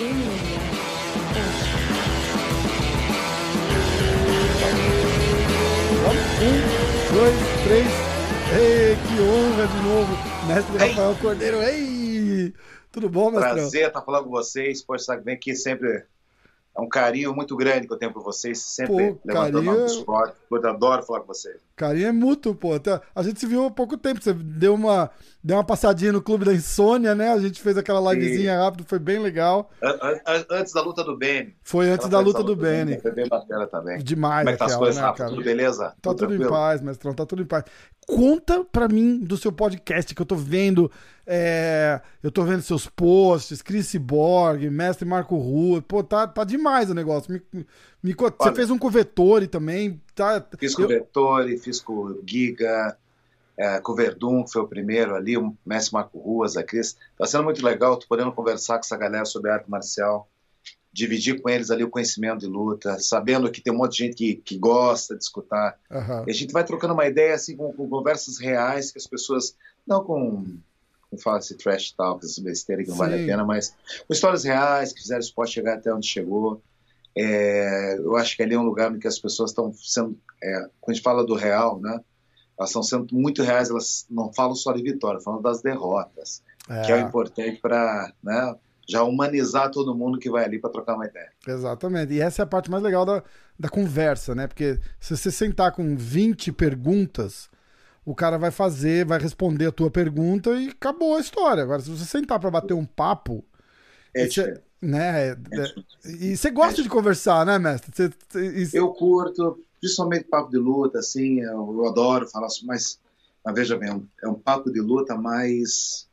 [0.00, 0.06] Um,
[7.12, 7.86] dois, três.
[8.56, 10.16] Ei, que honra de novo.
[10.46, 11.62] Mestre Rafael Cordeiro.
[11.62, 12.54] Ei!
[12.90, 13.50] Tudo bom, mestre?
[13.50, 14.82] Prazer estar falando com vocês.
[14.82, 16.06] Pode estar vem aqui sempre
[16.74, 19.84] é um carinho muito grande que eu tenho por vocês, sempre pô, levantando carinho...
[19.84, 20.36] esporte.
[20.50, 21.60] Eu adoro falar com vocês.
[21.80, 22.72] Carinho é mútuo, pô.
[23.14, 24.22] A gente se viu há pouco tempo.
[24.22, 25.10] Você deu uma,
[25.42, 27.32] deu uma passadinha no Clube da Insônia, né?
[27.32, 29.70] A gente fez aquela livezinha rápida, foi bem legal.
[30.50, 31.56] Antes da luta do Benny.
[31.62, 33.00] Foi antes da luta do Benny.
[33.00, 33.98] Foi bem bacana também.
[34.00, 34.40] Demais.
[34.40, 35.24] Como é que tá as coisas, né, Rafa?
[35.24, 35.94] Tudo beleza?
[36.02, 37.14] Tá tudo, tudo em paz, mestrão.
[37.14, 37.64] Tá tudo em paz.
[38.06, 40.90] Conta pra mim do seu podcast que eu tô vendo
[41.32, 45.80] é, eu tô vendo seus posts, Chris Borg, Mestre Marco Rua.
[45.80, 47.32] Pô, tá, tá demais o negócio.
[47.32, 47.64] Me,
[48.02, 50.00] me, você fez um com o Vettori também.
[50.14, 50.88] Tá, fiz com o eu...
[50.88, 52.96] Vettori, fiz com o Giga,
[53.56, 56.96] é, com o Verdun, que foi o primeiro ali, o Mestre Marco Ruas, a Cris.
[57.18, 60.26] Tá sendo muito legal, tô podendo conversar com essa galera sobre arte marcial,
[60.90, 64.16] dividir com eles ali o conhecimento de luta, sabendo que tem um monte de gente
[64.16, 65.78] que, que gosta de escutar.
[65.90, 66.24] Uhum.
[66.26, 69.54] E a gente vai trocando uma ideia assim com, com conversas reais que as pessoas,
[69.86, 70.44] não com
[71.12, 73.02] não fala esse trash talk, essa besteira que não Sim.
[73.02, 73.74] vale a pena, mas
[74.06, 76.62] com histórias reais que fizeram o esporte chegar até onde chegou.
[77.16, 80.68] É, eu acho que ali é um lugar em que as pessoas estão sendo, é,
[80.80, 82.00] quando a gente fala do real, né,
[82.58, 86.82] elas estão sendo muito reais, elas não falam só de vitória, falam das derrotas, é.
[86.82, 88.54] que é o importante para né,
[88.88, 91.30] já humanizar todo mundo que vai ali para trocar uma ideia.
[91.46, 93.22] Exatamente, e essa é a parte mais legal da,
[93.58, 97.50] da conversa, né, porque se você sentar com 20 perguntas
[98.04, 101.62] o cara vai fazer, vai responder a tua pergunta e acabou a história.
[101.62, 103.44] Agora, se você sentar para bater um papo,
[104.14, 104.26] é
[104.80, 105.28] né?
[105.28, 107.92] É, é, e você gosta de conversar, né, mestre?
[107.94, 112.98] Você, eu curto, principalmente papo de luta, assim, eu, eu adoro falar, mas,
[113.44, 113.90] mas veja bem,
[114.22, 116.08] é um, é papo de luta mais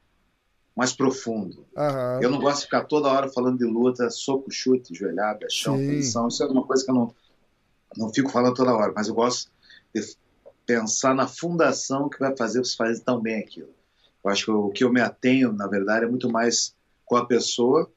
[0.75, 1.65] mais profundo.
[1.75, 2.21] Uhum.
[2.21, 5.81] Eu não gosto de ficar toda hora falando de luta, soco, chute, joelhada, chão.
[5.81, 7.15] Isso é uma coisa que eu não,
[7.97, 9.49] não fico falando toda hora, mas eu gosto
[9.91, 10.01] de
[10.67, 13.69] pensar na fundação que vai fazer você fazer tão bem aquilo.
[14.23, 17.25] Eu acho que o que eu me atenho, na verdade, é muito mais com a
[17.25, 17.89] pessoa.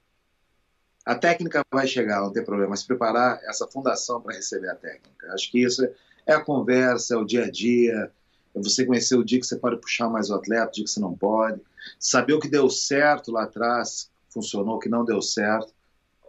[1.05, 5.33] A técnica vai chegar, não tem problema, mas preparar essa fundação para receber a técnica.
[5.33, 5.87] Acho que isso
[6.27, 8.13] é a conversa, é o dia a dia,
[8.55, 10.91] é você conhecer o dia que você pode puxar mais o atleta, o dia que
[10.91, 11.61] você não pode,
[11.99, 15.73] saber o que deu certo lá atrás, funcionou, o que não deu certo.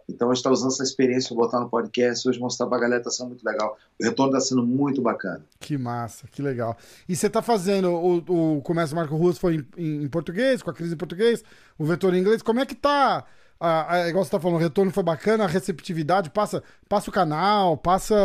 [0.08, 2.80] Então a gente está usando essa experiência para botar no podcast hoje mostrar para a
[2.80, 3.78] galera, está sendo muito legal.
[4.00, 5.44] O retorno está sendo muito bacana.
[5.60, 6.76] Que massa, que legal.
[7.08, 10.74] E você está fazendo, o, o Comércio Marco Russo foi em, em, português, com a
[10.74, 11.44] crise em português,
[11.78, 13.24] o vetor em inglês, como é que tá?
[13.64, 17.12] A, a, igual você está falando, o retorno foi bacana, a receptividade, passa, passa o
[17.12, 18.16] canal, passa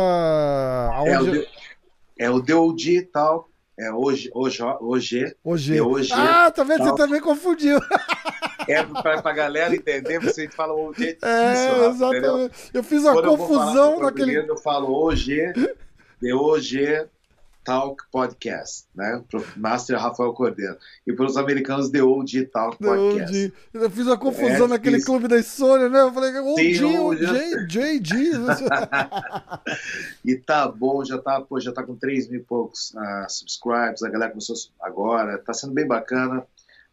[0.92, 1.46] aonde...
[2.18, 3.48] É o, é o DOD e tal,
[3.78, 5.80] é hoje, hoje, hoje, hoje.
[5.80, 6.82] hoje ah, tá vendo?
[6.82, 7.78] Você também confundiu.
[8.66, 12.26] É para a galera entender, você fala o jeito É, exatamente.
[12.26, 12.50] Entendeu?
[12.74, 14.36] Eu fiz uma Quando confusão naquele.
[14.36, 15.40] Eu falo hoje,
[16.20, 17.06] de hoje,
[17.68, 19.22] Talk Podcast, né?
[19.30, 20.78] Pro Master Rafael Cordeiro.
[21.06, 23.36] E para os americanos, The Old Talk Podcast.
[23.36, 23.54] Old.
[23.74, 25.04] Eu fiz uma confusão é, naquele fiz...
[25.04, 26.00] clube da Insônia, né?
[26.00, 27.26] Eu falei, Old, Old,
[27.66, 28.14] JD.
[30.24, 34.02] e tá bom, já tá, pô, já tá com 3 mil e poucos uh, subscribes,
[34.02, 36.46] a galera começou agora, tá sendo bem bacana.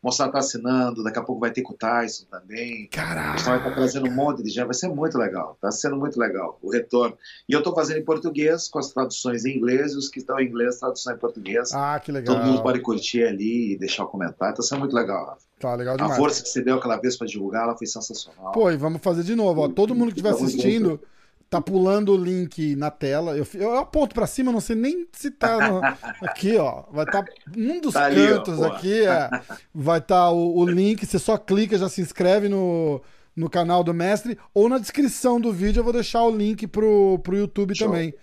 [0.05, 2.87] Moçada tá assinando, daqui a pouco vai ter com o Tyson também.
[2.91, 3.41] Caraca!
[3.41, 5.57] Vai estar tá trazendo um monte de gente, vai ser muito legal.
[5.59, 7.17] Tá sendo muito legal o retorno.
[7.49, 10.39] E eu tô fazendo em português, com as traduções em inglês, e os que estão
[10.39, 11.73] em inglês, tradução em português.
[11.73, 12.35] Ah, que legal.
[12.35, 14.55] Todo mundo pode curtir ali e deixar o um comentário.
[14.55, 15.41] Tá sendo muito legal, Rafa.
[15.59, 16.13] Tá legal demais.
[16.13, 18.51] A força que você deu aquela vez para divulgar, ela foi sensacional.
[18.51, 19.61] Pô, e vamos fazer de novo.
[19.61, 19.69] Ó.
[19.69, 21.01] Todo mundo que estiver assistindo
[21.49, 23.37] Tá pulando o link na tela.
[23.37, 25.81] Eu, eu aponto para cima, não sei nem se tá no,
[26.27, 26.83] aqui, ó.
[26.91, 29.29] Vai estar tá, um dos tá cantos ali, aqui, é,
[29.73, 31.05] vai estar tá o, o, link.
[31.05, 33.01] Você só clica, já se inscreve no,
[33.35, 34.37] no canal do mestre.
[34.53, 37.87] Ou na descrição do vídeo eu vou deixar o link pro, pro YouTube Show.
[37.87, 38.13] também.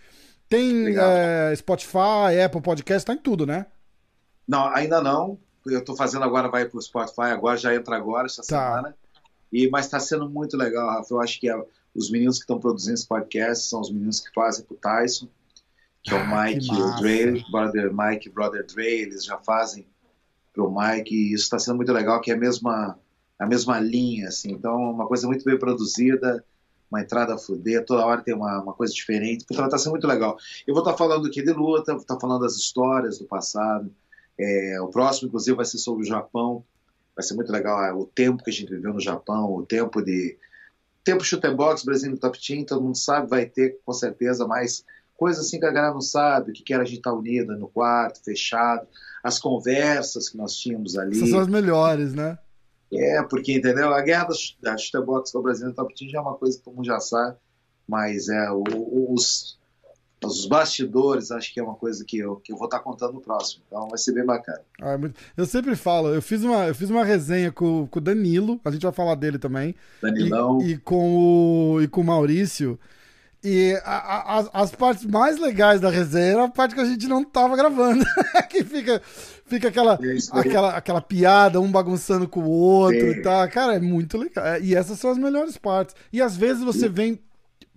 [0.49, 3.66] Tem é, Spotify, Apple Podcast, tá em tudo, né?
[4.47, 5.38] Não, ainda não.
[5.65, 8.44] Eu tô fazendo agora, vai pro Spotify agora, já entra agora essa tá.
[8.44, 8.97] semana.
[9.53, 11.14] E, mas está sendo muito legal, Rafa.
[11.14, 11.55] Eu acho que é
[11.94, 15.29] os meninos que estão produzindo esse podcast são os meninos que fazem pro Tyson,
[16.03, 19.39] que é o ah, Mike e o Dre, brother Mike e brother Dre, eles já
[19.39, 19.87] fazem
[20.53, 22.99] pro Mike e isso está sendo muito legal, que é a mesma
[23.43, 24.53] a mesma linha, assim.
[24.53, 26.44] Então, uma coisa muito bem produzida,
[26.89, 29.45] uma entrada a fuder, toda hora tem uma, uma coisa diferente.
[29.50, 30.37] Então, está sendo muito legal.
[30.67, 33.25] Eu vou estar tá falando aqui de luta, vou estar tá falando das histórias do
[33.25, 33.93] passado.
[34.38, 36.65] É, o próximo, inclusive, vai ser sobre o Japão.
[37.17, 40.00] Vai ser muito legal é, o tempo que a gente viveu no Japão, o tempo
[40.00, 40.38] de
[41.04, 44.84] tempo chute box, Brasil no top team, todo mundo sabe, vai ter com certeza mais
[45.16, 47.69] coisas assim que a galera não sabe, o que era a gente estar unida no
[47.69, 48.87] quarto, fechado,
[49.22, 51.16] as conversas que nós tínhamos ali.
[51.16, 52.38] Essas são as melhores, né?
[52.93, 53.94] É, porque, entendeu?
[53.94, 54.28] A guerra
[54.60, 57.00] da chutebox com o Brasil Top Team já é uma coisa que todo mundo já
[57.00, 57.37] sabe,
[57.88, 59.58] mas é os,
[60.27, 63.21] os bastidores, acho que é uma coisa que eu, que eu vou estar contando no
[63.21, 63.63] próximo.
[63.67, 64.61] Então vai ser bem bacana.
[64.81, 65.19] Ah, é muito...
[65.37, 68.71] Eu sempre falo, eu fiz uma, eu fiz uma resenha com, com o Danilo, a
[68.71, 69.75] gente vai falar dele também.
[70.01, 70.61] Danilão.
[70.63, 72.79] E, e com, o, e com o Maurício.
[73.45, 77.09] E a, a, as partes mais legais da resenha era a parte que a gente
[77.09, 78.05] não tava gravando.
[78.49, 79.03] que fica,
[79.47, 79.99] fica aquela,
[80.31, 83.19] aquela, aquela piada, um bagunçando com o outro Sim.
[83.19, 83.49] e tal.
[83.49, 84.47] Cara, é muito legal.
[84.47, 85.97] É, e essas são as melhores partes.
[86.13, 86.93] E às vezes você Sim.
[86.93, 87.21] vem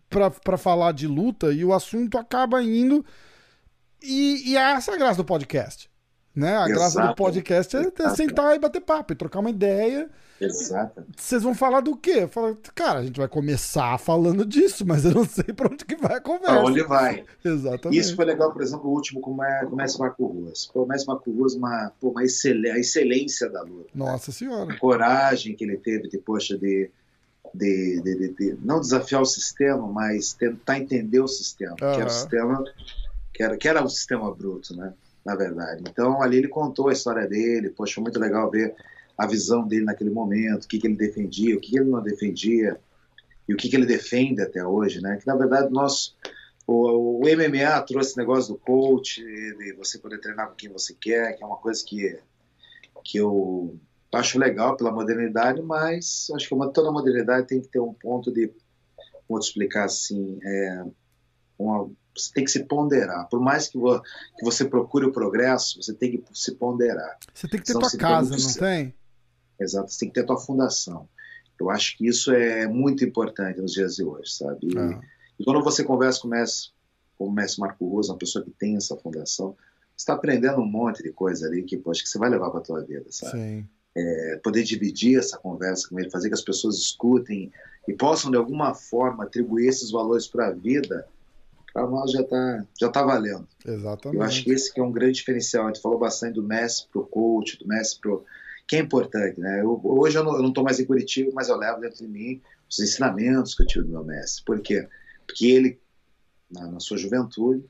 [0.09, 3.05] pra falar de luta e o assunto acaba indo.
[4.01, 5.89] E, e é essa a graça do podcast.
[6.35, 6.55] Né?
[6.55, 6.73] A Exato.
[6.73, 10.09] graça do podcast é, é sentar e bater papo e trocar uma ideia
[10.39, 11.05] Exato.
[11.15, 12.27] Vocês vão falar do quê?
[12.27, 15.95] Falo, cara, a gente vai começar falando disso, mas eu não sei para onde que
[15.95, 16.53] vai a conversa.
[16.53, 17.23] Para onde vai.
[17.43, 17.99] Exatamente.
[17.99, 20.65] Isso foi legal, por exemplo, o último com o Mestre Marco Ruas.
[20.65, 23.89] Pô, o Mestre Marco Ruas, uma, pô, uma excelência, a excelência da luta.
[23.95, 24.73] Nossa Senhora.
[24.73, 26.89] A coragem que ele teve de, poxa, de,
[27.55, 31.75] de, de, de, não desafiar o sistema, mas tentar entender o sistema.
[31.81, 31.93] Uhum.
[31.93, 32.63] Que era o sistema,
[33.33, 34.93] que era, que era o sistema bruto, né?
[35.25, 35.83] Na verdade.
[35.89, 38.75] Então, ali ele contou a história dele, poxa, muito legal ver
[39.17, 42.01] a visão dele naquele momento, o que, que ele defendia, o que, que ele não
[42.01, 42.79] defendia
[43.47, 45.17] e o que, que ele defende até hoje, né?
[45.17, 46.15] Que na verdade nós
[46.67, 50.95] o, o, MMA trouxe esse negócio do coach, de você poder treinar com quem você
[50.99, 52.19] quer, que é uma coisa que
[53.03, 53.79] que eu
[54.15, 58.31] acho legal pela modernidade, mas acho que uma, toda modernidade tem que ter um ponto
[58.31, 58.53] de, te
[59.39, 60.85] explicar assim, é,
[61.57, 63.27] uma, você tem que se ponderar.
[63.29, 67.17] Por mais que, vo, que, você procure o progresso, você tem que se ponderar.
[67.33, 68.93] Você tem que ter Senão tua casa, não tem?
[69.59, 71.07] Exato, você tem que ter a tua fundação.
[71.59, 74.67] Eu acho que isso é muito importante nos dias de hoje, sabe?
[74.73, 74.99] E, ah.
[75.39, 76.71] e quando você conversa com o mestre,
[77.17, 79.55] com o mestre Marco Rosa, uma pessoa que tem essa fundação,
[79.95, 82.59] você está aprendendo um monte de coisa ali que, poxa, que você vai levar para
[82.59, 83.37] a tua vida, sabe?
[83.37, 83.69] Sim.
[83.97, 87.49] É, poder dividir essa conversa com ele, fazer que as pessoas escutem
[87.87, 91.07] e possam, de alguma forma, atribuir esses valores para a vida,
[91.73, 93.47] para nós já está já tá valendo.
[93.65, 94.17] Exatamente.
[94.17, 95.65] Eu acho que esse que é um grande diferencial.
[95.65, 98.19] A gente falou bastante do mestre para o coach, do mestre para
[98.67, 99.61] que é importante, né?
[99.61, 102.79] Eu, hoje eu não estou mais em Curitiba, mas eu levo dentro de mim os
[102.79, 104.43] ensinamentos que eu tive do meu mestre.
[104.43, 104.87] Por quê?
[105.25, 105.79] Porque ele,
[106.49, 107.63] na, na sua juventude,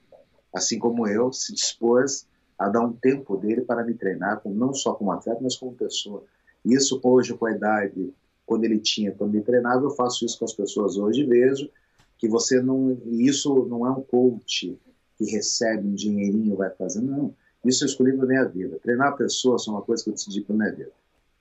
[0.54, 2.25] assim como eu, se dispôs
[2.57, 6.23] a dar um tempo dele para me treinar, não só como atleta, mas como pessoa.
[6.63, 8.13] Isso hoje, com a idade,
[8.45, 11.69] quando ele tinha, quando me treinava, eu faço isso com as pessoas hoje e vejo
[12.17, 12.97] que você não.
[13.05, 14.77] Isso não é um coach
[15.17, 17.33] que recebe um dinheirinho e vai fazer, não.
[17.63, 18.77] Isso eu escolhi para minha vida.
[18.81, 20.91] Treinar pessoas é uma coisa que eu decidi para minha vida.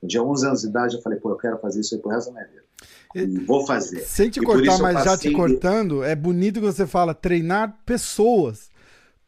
[0.03, 2.33] Dia 11 anos de idade, eu falei, pô, eu quero fazer isso aí pro resto
[2.33, 2.65] da minha vida.
[3.15, 4.01] E vou fazer.
[4.01, 8.71] Sem te e cortar, mas já te cortando, é bonito que você fala treinar pessoas.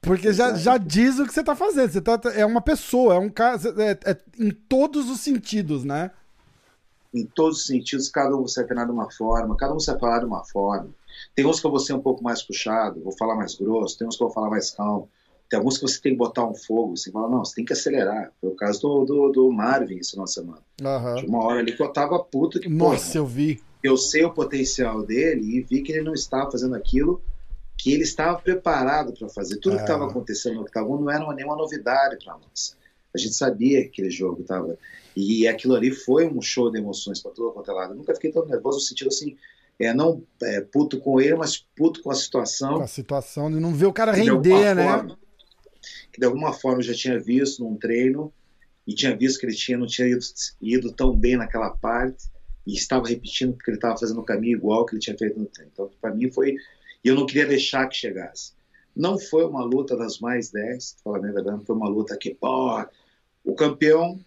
[0.06, 1.90] Porque já, já diz o que você está fazendo.
[1.90, 3.58] Você tá, é uma pessoa, é um cara.
[3.78, 6.12] É, é, em todos os sentidos, né?
[7.12, 9.90] Em todos os sentidos, cada um você vai treinar de uma forma, cada um você
[9.90, 10.90] vai falar de uma forma.
[11.34, 14.06] Tem uns que eu vou ser um pouco mais puxado, vou falar mais grosso, tem
[14.06, 15.08] uns que eu vou falar mais calmo.
[15.48, 17.72] Tem alguns que você tem que botar um fogo, você fala, não, você tem que
[17.72, 18.30] acelerar.
[18.40, 20.60] Foi o caso do, do, do Marvin esse final de semana.
[20.80, 21.14] Uhum.
[21.16, 23.60] Tinha uma hora ali que eu tava puto que, Nossa, porra, eu vi.
[23.82, 27.20] Eu sei o potencial dele e vi que ele não estava fazendo aquilo
[27.76, 29.58] que ele estava preparado para fazer.
[29.58, 32.76] Tudo que estava acontecendo no octagon não era nenhuma novidade para nós.
[33.14, 34.78] A gente sabia que aquele jogo estava.
[35.14, 37.92] E aquilo ali foi um show de emoções para todo quanto é lado.
[37.92, 39.36] Eu nunca fiquei tão nervoso no sentido assim,
[39.78, 42.74] é, não é, puto com ele, mas puto com a situação.
[42.74, 44.84] Com a situação de não ver o cara render, né?
[44.84, 45.18] Forma,
[46.12, 48.32] que de alguma forma eu já tinha visto num treino
[48.86, 50.20] e tinha visto que ele tinha, não tinha ido,
[50.60, 52.24] ido tão bem naquela parte
[52.66, 55.46] e estava repetindo porque ele estava fazendo o caminho igual que ele tinha feito no
[55.46, 55.70] treino.
[55.72, 56.56] Então, para mim foi.
[57.06, 58.52] E eu não queria deixar que chegasse.
[58.94, 62.84] Não foi uma luta das mais 10, falar a verdade, foi uma luta que, pô,
[63.44, 64.18] o campeão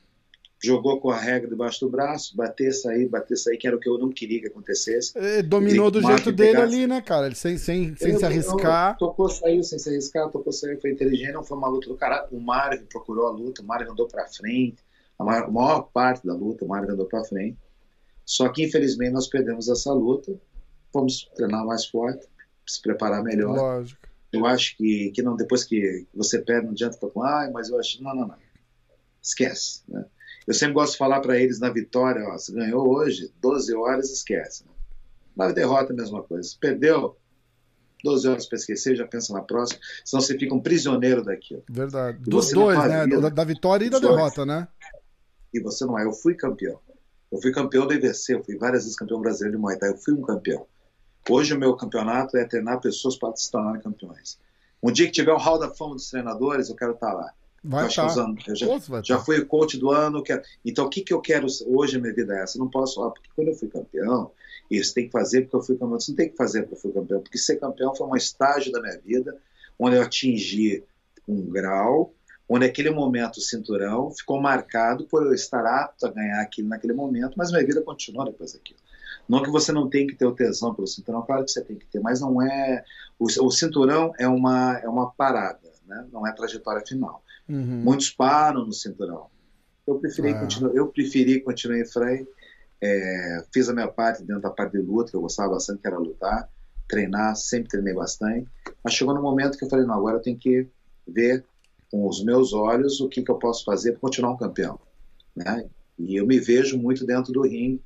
[0.63, 3.89] jogou com a regra debaixo do braço, bater, sair, bater, sair, que era o que
[3.89, 5.11] eu não queria que acontecesse.
[5.17, 6.73] É, dominou do jeito dele pegasse.
[6.73, 7.35] ali, né, cara?
[7.35, 8.97] Sem, sem, sem se arriscar.
[8.97, 12.29] tocou, saiu, sem se arriscar, tocou, saiu, foi inteligente, não foi uma luta do cara.
[12.31, 14.77] O Mário procurou a luta, o Mário andou pra frente,
[15.17, 17.57] a maior, maior parte da luta, o Mário andou pra frente.
[18.23, 20.33] Só que, infelizmente, nós perdemos essa luta.
[20.93, 22.25] Vamos treinar mais forte,
[22.71, 23.55] se preparar melhor.
[23.55, 24.07] Lógico.
[24.31, 27.79] Eu acho que, que não, depois que você perde, não adianta falar, ah, mas eu
[27.79, 28.01] acho.
[28.03, 28.35] Não, não, não.
[29.21, 30.05] Esquece, né?
[30.47, 34.09] Eu sempre gosto de falar para eles na vitória, ó, se ganhou hoje, 12 horas,
[34.09, 34.63] esquece.
[34.65, 34.71] Né?
[35.35, 36.47] Na derrota, a mesma coisa.
[36.47, 37.15] Se perdeu,
[38.03, 41.63] 12 horas para esquecer, já pensa na próxima, senão você fica um prisioneiro daquilo.
[41.69, 42.17] Verdade.
[42.21, 43.05] Dos dois, né?
[43.05, 44.15] Vida, da vitória e da dois.
[44.15, 44.67] derrota, né?
[45.53, 46.05] E você não é.
[46.05, 46.79] Eu fui campeão.
[47.31, 49.97] Eu fui campeão do IVC, eu fui várias vezes campeão brasileiro de Muay Thai, eu
[49.97, 50.65] fui um campeão.
[51.27, 54.39] Hoje o meu campeonato é treinar pessoas para se tornarem campeões.
[54.81, 57.33] Um dia que tiver o Hall da Fama dos treinadores, eu quero estar lá.
[57.63, 58.07] Vai estar.
[58.13, 58.33] Tá.
[58.47, 59.23] Eu já, Pô, já tá.
[59.23, 60.23] fui coach do ano.
[60.23, 60.41] Quero...
[60.63, 62.57] Então, o que, que eu quero hoje na minha vida é essa?
[62.57, 64.31] Eu não posso falar, porque quando eu fui campeão,
[64.71, 65.99] isso tem que fazer porque eu fui campeão.
[65.99, 68.71] Você não tem que fazer porque eu fui campeão, porque ser campeão foi um estágio
[68.71, 69.37] da minha vida
[69.77, 70.83] onde eu atingi
[71.27, 72.13] um grau,
[72.47, 76.93] onde aquele momento o cinturão ficou marcado por eu estar apto a ganhar aquilo naquele
[76.93, 78.79] momento, mas minha vida continua depois daquilo.
[79.27, 81.77] Não que você não tenha que ter o tesão pelo cinturão, claro que você tem
[81.77, 82.83] que ter, mas não é.
[83.17, 86.07] O, o cinturão é uma, é uma parada, né?
[86.11, 87.23] não é trajetória final.
[87.47, 87.81] Uhum.
[87.83, 89.27] Muitos param no cinturão.
[89.85, 90.39] Eu preferi, ah.
[90.39, 92.29] continuar, eu preferi continuar em frente.
[92.81, 95.87] É, fiz a minha parte dentro da parte de luta, que eu gostava bastante, que
[95.87, 96.49] era lutar,
[96.87, 98.47] treinar, sempre treinei bastante.
[98.83, 100.67] Mas chegou no momento que eu falei: não, agora eu tenho que
[101.07, 101.43] ver
[101.91, 104.79] com os meus olhos o que, que eu posso fazer para continuar um campeão.
[105.35, 105.67] Né?
[105.97, 107.81] E eu me vejo muito dentro do ringue,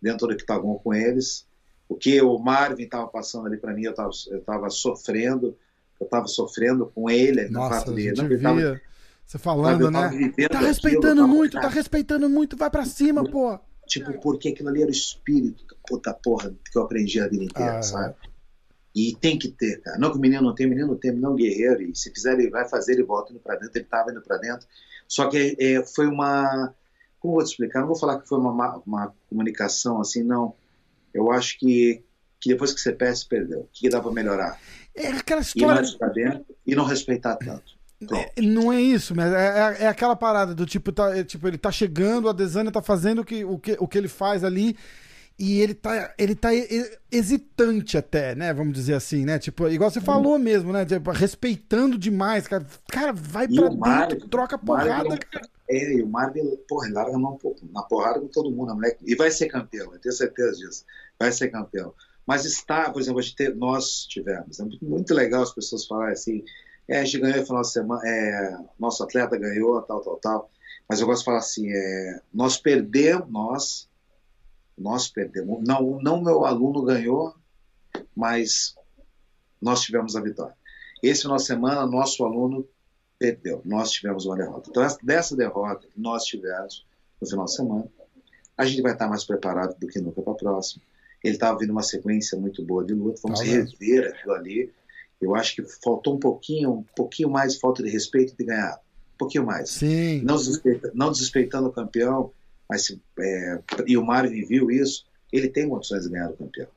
[0.00, 1.46] dentro do octagon com eles.
[1.88, 5.56] O que o Marvin estava passando ali para mim, eu estava sofrendo,
[5.98, 7.48] eu estava sofrendo com ele.
[7.48, 8.80] Nossa, fato de, não, tava,
[9.24, 10.10] você falando, né?
[10.50, 13.58] Tá respeitando aquilo, muito, tá respeitando muito, vai para cima, pô.
[13.86, 17.78] Tipo, porque aquilo ali era o espírito puta porra que eu aprendi a vida inteira,
[17.78, 18.14] ah, sabe?
[18.94, 19.98] E tem que ter, cara.
[19.98, 21.82] Não que o menino não tem, o menino não tem, o menino é um guerreiro,
[21.82, 24.36] e se fizer ele vai fazer, ele volta indo pra dentro, ele tava indo pra
[24.36, 24.66] dentro.
[25.06, 26.74] Só que é, foi uma
[27.18, 27.80] como vou te explicar?
[27.80, 30.54] Não vou falar que foi uma, uma comunicação assim, não.
[31.12, 32.02] Eu acho que,
[32.40, 33.60] que depois que você perde, você perdeu.
[33.60, 34.58] O que dá para melhorar?
[34.94, 35.80] É aquela história.
[35.80, 37.78] Ir mais dentro e não respeitar tanto.
[38.12, 39.36] É, não é isso, mas é,
[39.80, 42.80] é, é, aquela parada do tipo, tá, é, tipo, ele tá chegando, a Desânia tá
[42.80, 44.76] fazendo o que, o, que, o que ele faz ali
[45.36, 46.50] e ele tá, ele tá
[47.10, 48.52] hesitante até, né?
[48.54, 49.38] Vamos dizer assim, né?
[49.38, 50.84] Tipo, igual você falou mesmo, né?
[50.84, 52.64] Tipo, respeitando demais, cara.
[52.88, 55.48] Cara, vai e pra dentro, troca porrada, cara.
[55.68, 59.04] É, e o Marvel, porra, larga na, porrada com todo mundo, moleque.
[59.06, 60.84] E vai ser campeão, eu tenho certeza disso.
[61.18, 61.94] Vai ser campeão.
[62.26, 64.60] Mas está, por exemplo, gente nós tivemos.
[64.60, 66.44] É muito legal as pessoas falarem assim,
[66.86, 70.50] é, a gente ganhou no final de semana, é, nosso atleta ganhou, tal, tal, tal.
[70.88, 73.90] Mas eu gosto de falar assim, é, nós perdemos, nós,
[74.76, 75.62] nós perdemos.
[75.66, 77.34] Não, não meu aluno ganhou,
[78.16, 78.74] mas
[79.60, 80.54] nós tivemos a vitória.
[81.02, 82.66] Esse final de semana, nosso aluno
[83.18, 83.60] perdeu.
[83.64, 84.70] Nós tivemos uma derrota.
[84.70, 86.86] Então, dessa derrota que nós tivemos
[87.20, 87.88] no final de semana,
[88.56, 90.82] a gente vai estar mais preparado do que nunca para a próxima.
[91.22, 93.20] Ele estava vindo uma sequência muito boa de luta.
[93.22, 94.72] Vamos ah, rever aquilo ali.
[95.20, 98.80] Eu acho que faltou um pouquinho, um pouquinho mais de falta de respeito de ganhar.
[99.14, 99.70] Um pouquinho mais.
[99.70, 100.22] Sim.
[100.22, 102.32] Não, desrespeitando, não desrespeitando o campeão,
[102.68, 106.68] mas é, e o Marvin viu isso, ele tem condições de ganhar o campeão.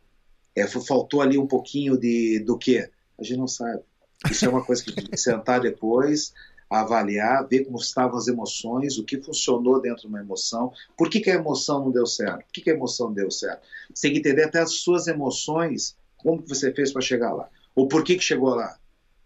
[0.56, 2.80] É, faltou ali um pouquinho de do que?
[3.20, 3.84] A gente não sabe.
[4.30, 6.34] Isso é uma coisa que tem que sentar depois,
[6.70, 11.20] avaliar, ver como estavam as emoções, o que funcionou dentro de uma emoção, por que,
[11.20, 13.68] que a emoção não deu certo, por que, que a emoção não deu certo.
[13.94, 17.50] Você tem que entender até as suas emoções, como que você fez para chegar lá,
[17.76, 18.78] ou por que, que chegou lá,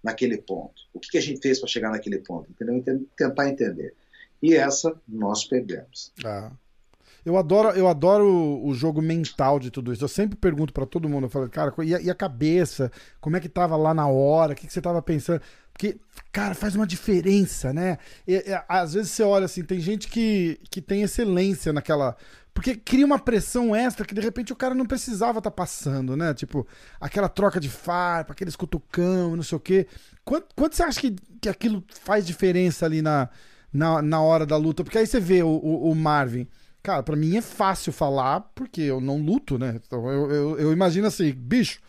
[0.03, 3.05] naquele ponto, o que, que a gente fez para chegar naquele ponto, entendeu?
[3.15, 3.93] Tentar entender.
[4.41, 6.11] E essa nós perdemos.
[6.23, 6.51] Ah.
[7.25, 8.27] Eu adoro, eu adoro
[8.63, 10.03] o, jogo mental de tudo isso.
[10.03, 12.91] Eu sempre pergunto para todo mundo, eu falo, cara, e a, e a, cabeça?
[13.19, 14.53] Como é que tava lá na hora?
[14.53, 15.41] O que, que você tava pensando?
[15.73, 15.97] Porque,
[16.31, 17.97] cara, faz uma diferença, né?
[18.27, 22.15] E, e, às vezes você olha assim, tem gente que, que tem excelência naquela.
[22.53, 26.15] Porque cria uma pressão extra que de repente o cara não precisava estar tá passando,
[26.15, 26.31] né?
[26.33, 26.65] Tipo,
[27.01, 29.87] aquela troca de farpa, aqueles cutucão, não sei o quê.
[30.23, 33.29] Quanto, quanto você acha que, que aquilo faz diferença ali na,
[33.73, 34.83] na, na hora da luta?
[34.83, 36.47] Porque aí você vê o, o, o Marvin.
[36.85, 39.81] Cara, para mim é fácil falar, porque eu não luto, né?
[39.83, 41.81] Então eu, eu, eu imagino assim, bicho,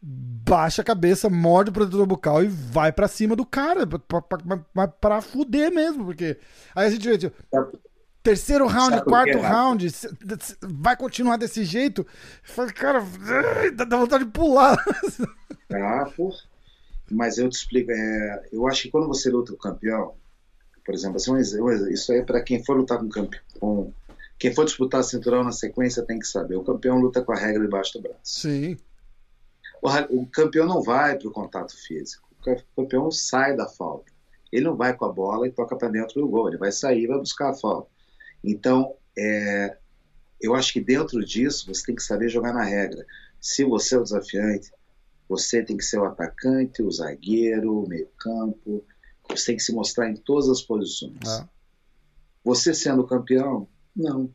[0.00, 4.22] baixa a cabeça, morde o protetor bucal e vai para cima do cara, pra, pra,
[4.22, 6.38] pra, pra, fuder mesmo, porque
[6.72, 7.36] aí a gente vê, tipo,
[8.22, 9.92] terceiro round, Sabe quarto round,
[10.62, 12.06] vai continuar desse jeito?
[12.44, 13.04] Fala, cara,
[13.74, 14.76] dá vontade de pular.
[15.70, 16.32] Ah, pô.
[17.10, 20.14] Mas eu te explico, é, eu acho que quando você luta com o campeão,
[20.84, 21.36] por exemplo, assim,
[21.92, 23.92] isso aí é para quem for lutar com campeão,
[24.38, 26.56] quem for disputar cinturão na sequência tem que saber.
[26.56, 28.20] O campeão luta com a regra debaixo do braço.
[28.22, 28.78] Sim.
[29.82, 32.28] O, o campeão não vai para o contato físico.
[32.76, 34.12] O campeão sai da falta.
[34.52, 36.48] Ele não vai com a bola e toca para dentro do gol.
[36.48, 37.90] Ele vai sair e vai buscar a falta.
[38.42, 39.76] Então, é,
[40.40, 43.04] eu acho que dentro disso você tem que saber jogar na regra.
[43.40, 44.70] Se você é o desafiante,
[45.28, 48.84] você tem que ser o atacante, o zagueiro, o meio-campo.
[49.28, 51.26] Você tem que se mostrar em todas as posições.
[51.26, 51.48] Ah.
[52.44, 53.68] Você sendo campeão,
[53.98, 54.30] não.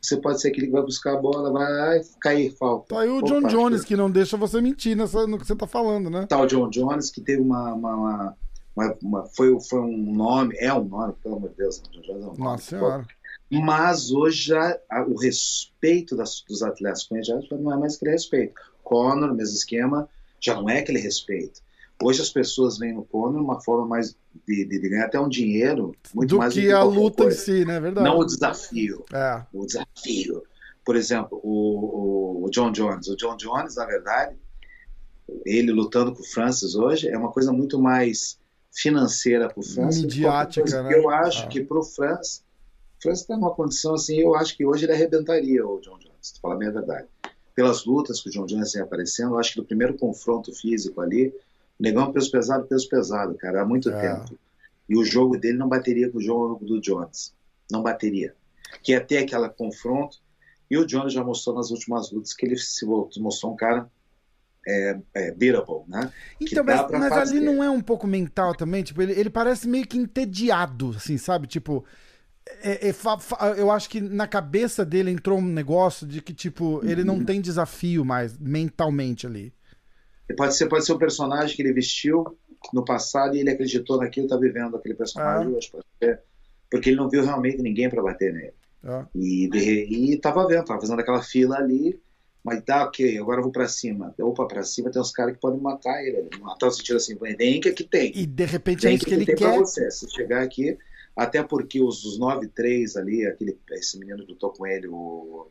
[0.00, 2.94] Você pode ser aquele que vai buscar a bola, vai cair falta.
[2.94, 5.66] Tá aí o John Jones, que não deixa você mentir nessa, no que você tá
[5.66, 6.26] falando, né?
[6.26, 7.74] Tá o John Jones, que teve uma.
[7.74, 8.36] uma,
[8.76, 12.08] uma, uma foi, foi um nome, é um nome, pelo amor de Deus, John Jones
[12.08, 12.38] é um nome.
[12.38, 13.06] Nossa senhora.
[13.50, 18.12] Mas hoje já, o respeito das, dos atletas com ele já não é mais aquele
[18.12, 18.54] respeito.
[18.84, 21.60] Conor, mesmo esquema, já não é aquele respeito.
[22.02, 25.28] Hoje as pessoas vêm no Conor uma forma mais de, de, de, ganhar até um
[25.28, 27.36] dinheiro, muito do mais que do que a luta coisa.
[27.36, 27.80] em si, né?
[27.80, 28.06] Verdade.
[28.08, 29.04] Não o desafio.
[29.12, 29.42] É.
[29.52, 30.42] O desafio.
[30.84, 33.08] Por exemplo, o, o, John Jones.
[33.08, 34.36] O John Jones, na verdade,
[35.44, 38.38] ele lutando com o Francis hoje é uma coisa muito mais
[38.72, 40.02] financeira para o Francis.
[40.02, 40.94] Midiática, né?
[40.96, 41.48] Eu acho Ah.
[41.48, 42.44] que para o Francis,
[42.98, 46.14] o Francis está numa condição assim, eu acho que hoje ele arrebentaria o John Jones,
[46.22, 47.08] se falar a minha verdade.
[47.54, 51.00] Pelas lutas que o John Jones vem aparecendo, eu acho que no primeiro confronto físico
[51.00, 51.34] ali,
[51.78, 54.00] negão peso pesado, peso pesado, cara, há muito É.
[54.00, 54.38] tempo.
[54.88, 57.34] E o jogo dele não bateria com o jogo do Jones.
[57.70, 58.34] Não bateria.
[58.82, 60.18] Que ia ter aquele confronto.
[60.70, 63.90] E o Jones já mostrou nas últimas lutas que ele se mostrou um cara
[64.66, 66.12] é, é, beatable, né?
[66.40, 68.82] Então, mas, mas ali não é um pouco mental também?
[68.82, 71.46] Tipo, ele, ele parece meio que entediado, assim, sabe?
[71.46, 71.84] Tipo,
[72.62, 76.34] é- é fa- fa- eu acho que na cabeça dele entrou um negócio de que,
[76.34, 77.06] tipo, ele Uhum.
[77.18, 79.52] não tem desafio mais, mentalmente ali.
[80.36, 82.24] Pode ser, pode ser um personagem que ele vestiu
[82.72, 85.56] no passado e ele acreditou naquilo, tá vivendo aquele personagem Ah.
[85.56, 85.70] hoje.
[85.70, 86.20] Pode ser.
[86.70, 88.52] Porque ele não viu realmente ninguém para bater nele.
[88.84, 89.04] É.
[89.14, 91.98] E, de, e tava vendo, tava fazendo aquela fila ali,
[92.44, 94.14] mas tá ok, agora eu vou para cima.
[94.20, 96.28] Opa, para cima tem uns caras que podem matar ele.
[96.40, 98.12] Matar no sentido assim, vem que aqui tem.
[98.14, 99.58] E de repente é isso que ele tem pra quer.
[99.58, 99.90] você.
[99.90, 100.76] Se chegar aqui,
[101.16, 105.48] até porque os, os 9-3 ali, aquele, esse menino que lutou com ele, o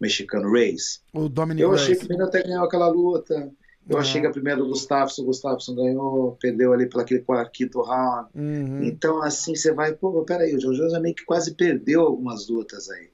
[0.00, 1.98] mexicano Reis, O Dominic eu achei Reyes.
[2.00, 3.50] que o menino até ganhou aquela luta.
[3.88, 4.00] Eu Ah.
[4.00, 7.80] achei que a primeira do Gustafsson, o Gustafsson ganhou, perdeu ali pelo aquele quarto, quinto
[7.80, 8.28] round.
[8.34, 8.82] Uhum.
[8.84, 12.48] Então, assim, você vai, pô, peraí, o John Jones é meio que quase perdeu algumas
[12.48, 13.08] lutas aí.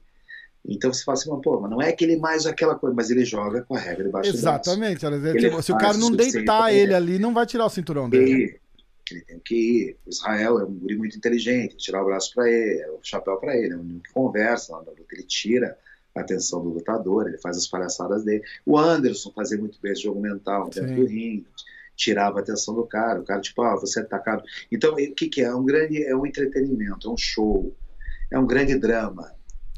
[0.67, 3.11] Então você fala assim, mas, pô, mas não é que ele mais aquela coisa, mas
[3.11, 4.69] ele joga com a regra debaixo do braço.
[4.71, 5.05] Exatamente.
[5.05, 6.93] Ele tipo, se o cara não deitar ele ele.
[6.95, 8.31] ali, não vai tirar o cinturão dele.
[8.31, 8.61] ir.
[9.11, 9.97] Ele tem que ir.
[10.07, 13.37] O Israel é um guri muito inteligente, tirar o braço para ele, é o chapéu
[13.37, 15.77] para ele, é um que conversa na luta, ele tira
[16.15, 18.43] a atenção do lutador, ele faz as palhaçadas dele.
[18.65, 20.95] O Anderson fazia muito bem esse jogo mental dentro Sim.
[20.95, 21.47] do ringue,
[21.95, 24.43] tirava a atenção do cara, o cara tipo, ah, você é atacado.
[24.71, 25.45] Então, o que que é?
[25.45, 27.75] É um grande, é um entretenimento, é um show,
[28.31, 29.31] é um grande drama.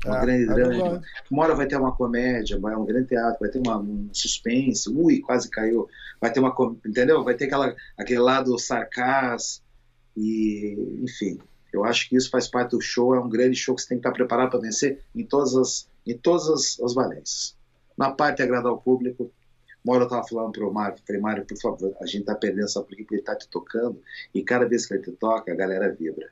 [0.06, 1.02] Um É, grande é drama.
[1.30, 4.90] Uma hora vai ter uma comédia, vai um grande teatro, vai ter uma, um suspense,
[4.90, 5.88] ui, quase caiu.
[6.22, 7.24] Vai ter uma, entendeu?
[7.24, 9.64] Vai ter aquela, aquele lado sarcasmo
[10.16, 11.40] e, enfim.
[11.74, 13.98] Eu acho que isso faz parte do show, é um grande show que você tem
[13.98, 17.56] que estar preparado para vencer em todas as, em todas as, as valências.
[17.98, 19.32] Na parte de agradar o público,
[19.84, 22.36] uma hora eu estava falando para o Mário, falei, Mário, por favor, a gente está
[22.36, 22.82] perdendo, quê?
[22.96, 24.02] Porque ele está te tocando
[24.34, 26.30] e cada vez que ele te toca, a galera vibra.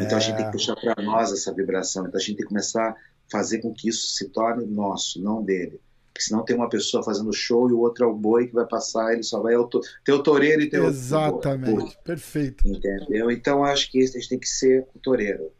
[0.00, 2.06] Então a gente tem que puxar para nós essa vibração.
[2.06, 2.96] Então a gente tem que começar a
[3.30, 5.80] fazer com que isso se torne nosso, não dele.
[6.12, 8.66] Porque senão tem uma pessoa fazendo show e o outro é o boi que vai
[8.66, 11.98] passar, ele só vai to- ter o toureiro e ter o Exatamente.
[12.04, 12.68] Perfeito.
[12.68, 13.30] Entendeu?
[13.30, 15.50] Então acho que a gente tem que ser o toureiro.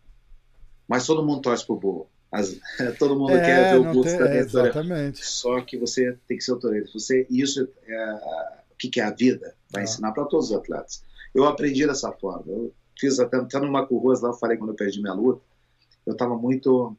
[0.86, 2.08] Mas todo mundo torce pro burro.
[2.34, 2.56] As-
[2.98, 5.24] todo mundo quer ver o burro tem- também é, exatamente.
[5.24, 6.86] Só que você tem que ser toureiro.
[6.92, 8.14] Você, isso é
[8.72, 9.84] o que, que é a vida, vai Ah.
[9.84, 11.02] ensinar para todos os atletas.
[11.34, 12.44] Eu aprendi dessa forma.
[12.46, 15.40] Eu fiz até, até no Marco Ruas lá, eu falei quando eu perdi minha luta,
[16.06, 16.96] eu estava muito,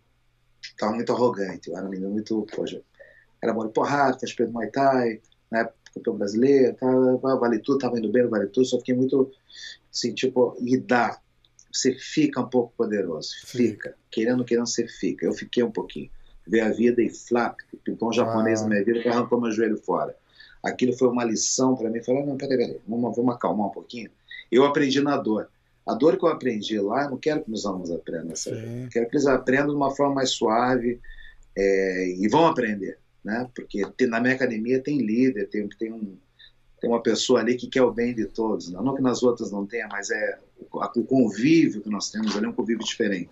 [0.78, 1.70] tava muito arrogante.
[1.70, 2.82] Eu era um menino muito, poxa,
[3.42, 5.22] era bom de porrada, faz pelo Muay Thai,
[5.52, 9.32] na época campeão brasileiro, tava, vale tudo, tava indo bem vale tudo, só fiquei muito,
[9.92, 11.18] assim, tipo, e dá.
[11.76, 13.96] Você fica um pouco poderoso, fica.
[14.10, 15.26] Querendo, querendo, você fica.
[15.26, 16.10] Eu fiquei um pouquinho.
[16.48, 18.64] Ver a vida e flap, pintou um japonês Ah.
[18.64, 20.16] na minha vida que arrancou meu joelho fora.
[20.64, 22.02] Aquilo foi uma lição para mim.
[22.02, 24.10] Falei, não, peraí, peraí, vamos, vamos acalmar um pouquinho.
[24.52, 25.50] Eu aprendi na dor.
[25.86, 28.90] A dor que eu aprendi lá, eu não quero que meus alunos aprendam essa dor.
[28.90, 31.00] Quero que eles aprendam de uma forma mais suave
[31.56, 33.48] é, e vão aprender, né?
[33.56, 36.18] Porque tem- na minha academia tem líder, tem, tem, um,
[36.82, 38.72] tem uma pessoa ali que quer o bem de todos.
[38.72, 42.46] Não, não que nas outras não tenha, mas é o, convívio que nós temos ali
[42.46, 43.30] é um convívio diferente.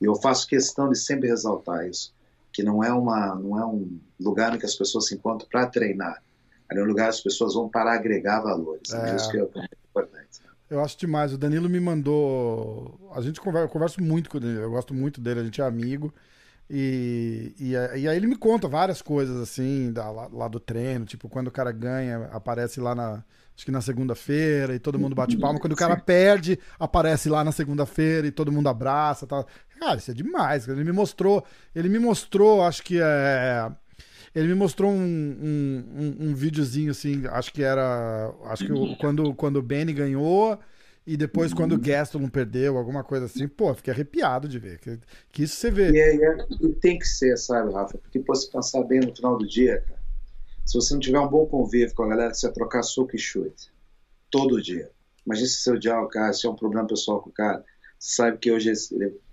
[0.00, 2.12] E eu faço questão de sempre ressaltar isso,
[2.52, 5.66] que não é uma não é um lugar em que as pessoas se encontram para
[5.66, 6.22] treinar.
[6.68, 8.92] Ali é um lugar que as pessoas vão para agregar valores.
[8.92, 9.10] É.
[9.10, 9.48] É isso que é
[9.90, 10.40] importante.
[10.70, 11.34] Eu acho demais.
[11.34, 12.98] O Danilo me mandou.
[13.14, 15.64] A gente conversa, eu converso muito com ele, eu gosto muito dele, a gente é
[15.64, 16.12] amigo.
[16.70, 21.28] E, e, e aí ele me conta várias coisas assim, da, lá, do treino, tipo,
[21.28, 23.22] quando o cara ganha, aparece lá na.
[23.54, 25.60] Acho que na segunda-feira e todo mundo bate palma.
[25.60, 29.26] Quando o cara perde, aparece lá na segunda-feira e todo mundo abraça.
[29.26, 29.46] Tal.
[29.78, 30.66] Cara, isso é demais.
[30.66, 31.44] Ele me mostrou.
[31.74, 33.70] Ele me mostrou, acho que é.
[34.34, 38.32] Ele me mostrou um, um, um, um videozinho assim, acho que era.
[38.46, 40.58] Acho que o- quando, quando o Benny ganhou
[41.06, 43.48] e depois quando o Gaston perdeu, alguma coisa assim.
[43.48, 44.78] Pô, fiquei arrepiado de ver.
[44.78, 44.98] Que,
[45.30, 45.90] que isso você vê.
[45.90, 46.46] E, é- é-
[46.80, 47.98] tem que ser, sabe, Rafa?
[47.98, 50.00] Porque pô, se pensar bem no final do dia, cara,
[50.64, 53.18] se você não tiver um bom convívio com a galera, você vai trocar soco e
[53.18, 53.72] chute.
[54.30, 54.90] Todo dia.
[55.26, 57.64] Imagina se você odiar o cara, se é um problema pessoal com o cara.
[57.98, 58.72] Você sabe que hoje,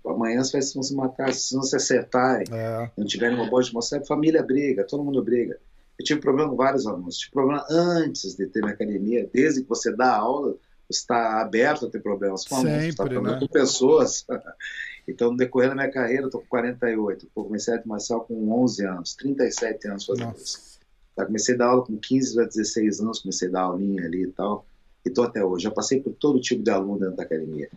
[0.06, 3.48] amanhã você vai se- vão se matar, se não se acertarem, É, não tiverem uma
[3.48, 5.58] boa atmosfera, família briga, todo mundo briga.
[5.98, 7.16] Eu tive problema com vários alunos.
[7.18, 9.28] Tive problema antes de ter minha academia.
[9.32, 10.56] Desde que você dá aula,
[10.90, 13.38] está aberto a ter problemas com alunos, está né?
[13.38, 14.26] com pessoas.
[15.06, 17.30] então, no decorrer da minha carreira, estou com 48.
[17.34, 20.80] Eu comecei a arte marcial com 11 anos, 37 anos fazendo isso.
[21.16, 24.24] Eu comecei a dar aula com 15 a 16 anos, comecei a dar aulinha ali
[24.24, 24.66] e tal.
[25.04, 25.64] E estou até hoje.
[25.64, 27.70] Já passei por todo tipo de aluno dentro da academia.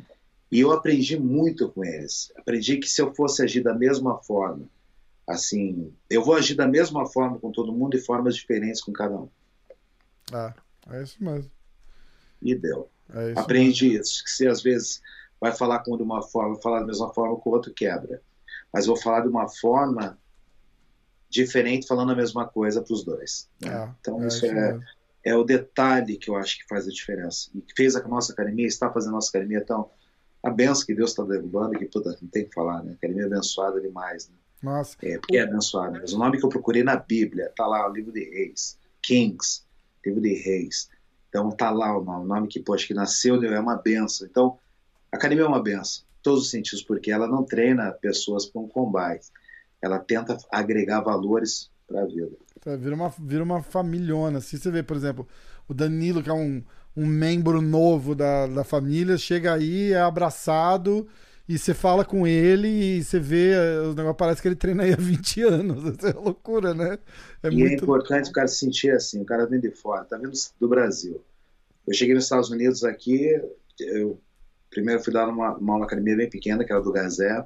[0.51, 2.31] E eu aprendi muito com eles.
[2.35, 4.65] Aprendi que se eu fosse agir da mesma forma,
[5.27, 9.15] assim, eu vou agir da mesma forma com todo mundo e formas diferentes com cada
[9.15, 9.29] um.
[10.31, 10.53] Ah,
[10.91, 11.49] é isso mesmo.
[12.41, 12.89] E deu.
[13.13, 14.01] É isso Aprendi mesmo.
[14.01, 14.23] isso.
[14.23, 15.01] Que se às vezes
[15.39, 18.21] vai falar com de uma forma, falar da mesma forma com o outro quebra.
[18.71, 20.17] Mas vou falar de uma forma
[21.29, 23.49] diferente, falando a mesma coisa para os dois.
[23.61, 23.71] Né?
[23.71, 24.79] É, então é isso, isso é,
[25.23, 27.49] é o detalhe que eu acho que faz a diferença.
[27.53, 29.89] E que fez a nossa academia, está fazendo a nossa academia tão
[30.43, 32.93] a benção que Deus está derrubando, que puta, não tem que falar, né?
[32.93, 34.35] Academia abençoada demais, né?
[34.61, 34.97] Nossa.
[35.01, 35.99] É, porque é abençoada.
[36.01, 39.63] Mas o nome que eu procurei na Bíblia, tá lá, o livro de Reis, Kings,
[40.05, 40.89] livro de Reis.
[41.33, 44.27] Então tá lá o nome, o nome que, poxa, que nasceu é uma benção.
[44.29, 44.59] Então,
[45.11, 48.67] a academia é uma benção, todos os sentidos, porque ela não treina pessoas para um
[48.67, 49.31] combate.
[49.81, 52.37] Ela tenta agregar valores para a vida.
[52.65, 54.41] É, vira uma, vira uma familhona.
[54.41, 55.27] Se você vê, por exemplo,
[55.67, 56.63] o Danilo, que é um
[56.95, 61.07] um membro novo da, da família chega aí, é abraçado
[61.53, 63.53] e você fala com ele e você vê,
[63.85, 65.97] o negócio parece que ele treina aí há 20 anos.
[66.03, 66.97] É loucura, né?
[67.43, 67.71] É e é muito...
[67.71, 70.67] é importante o cara se sentir assim, o cara vem de fora, tá vindo do
[70.67, 71.23] Brasil.
[71.87, 73.39] Eu cheguei nos Estados Unidos aqui,
[73.79, 74.19] eu
[74.69, 77.45] primeiro fui dar uma, uma academia bem pequena, que era do Gazé.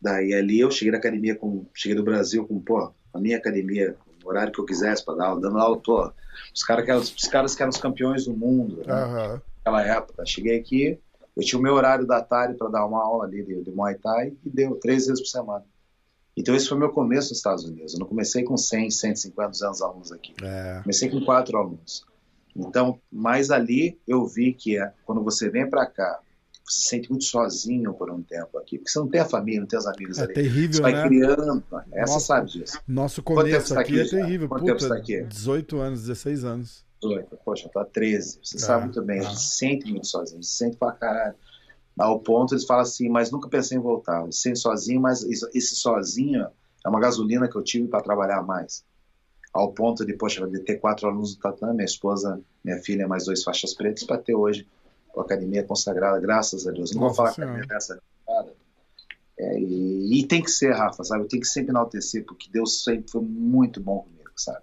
[0.00, 3.96] Daí ali eu cheguei na academia com, cheguei do Brasil com, pô, a minha academia,
[4.24, 6.12] o horário que eu quisesse para dar aula, dando aula, pô,
[6.54, 8.94] os, cara que eram, os caras que eram os campeões do mundo, né?
[8.94, 9.40] uhum.
[9.58, 10.24] naquela época.
[10.24, 10.98] Cheguei aqui,
[11.36, 13.94] eu tinha o meu horário da tarde para dar uma aula ali de, de Muay
[13.94, 15.64] Thai e deu três vezes por semana.
[16.36, 17.94] Então esse foi meu começo nos Estados Unidos.
[17.94, 20.34] Eu não comecei com 100, 150, 200 alunos aqui.
[20.42, 20.80] É.
[20.82, 22.04] Comecei com quatro alunos.
[22.54, 26.20] Então, mas ali eu vi que é, quando você vem para cá,
[26.64, 29.60] você se sente muito sozinho por um tempo aqui, porque você não tem a família,
[29.60, 30.34] não tem os amigos é ali.
[30.34, 31.06] terrível, você vai né?
[31.06, 32.80] criando, essa Nossa, sabe disso.
[32.86, 34.48] Nosso começo aqui, aqui, é terrível.
[34.48, 35.22] Quanto Puta, tempo você tá aqui?
[35.24, 36.91] 18 anos, 16 anos.
[37.02, 38.40] 18, poxa, tá 13.
[38.42, 39.20] Você é, sabe muito bem, é.
[39.20, 41.34] a gente se sente muito sozinho, se sente pra caralho.
[41.98, 44.24] Ao ponto, eles falam assim, mas nunca pensei em voltar.
[44.32, 46.46] Se sente sozinho, mas esse sozinho
[46.84, 48.84] é uma gasolina que eu tive para trabalhar mais.
[49.52, 53.26] Ao ponto de, poxa, de ter quatro alunos do tatame, minha esposa, minha filha, mais
[53.26, 54.66] dois faixas pretas, para ter hoje
[55.14, 56.94] a academia consagrada, graças a Deus.
[56.94, 57.52] Não Nossa vou falar senhora.
[57.52, 58.02] a academia nessa
[59.38, 61.24] é, e, e, tem que ser, Rafa, sabe?
[61.24, 64.62] Eu tenho que sempre enaltecer, porque Deus sempre foi muito bom comigo, sabe?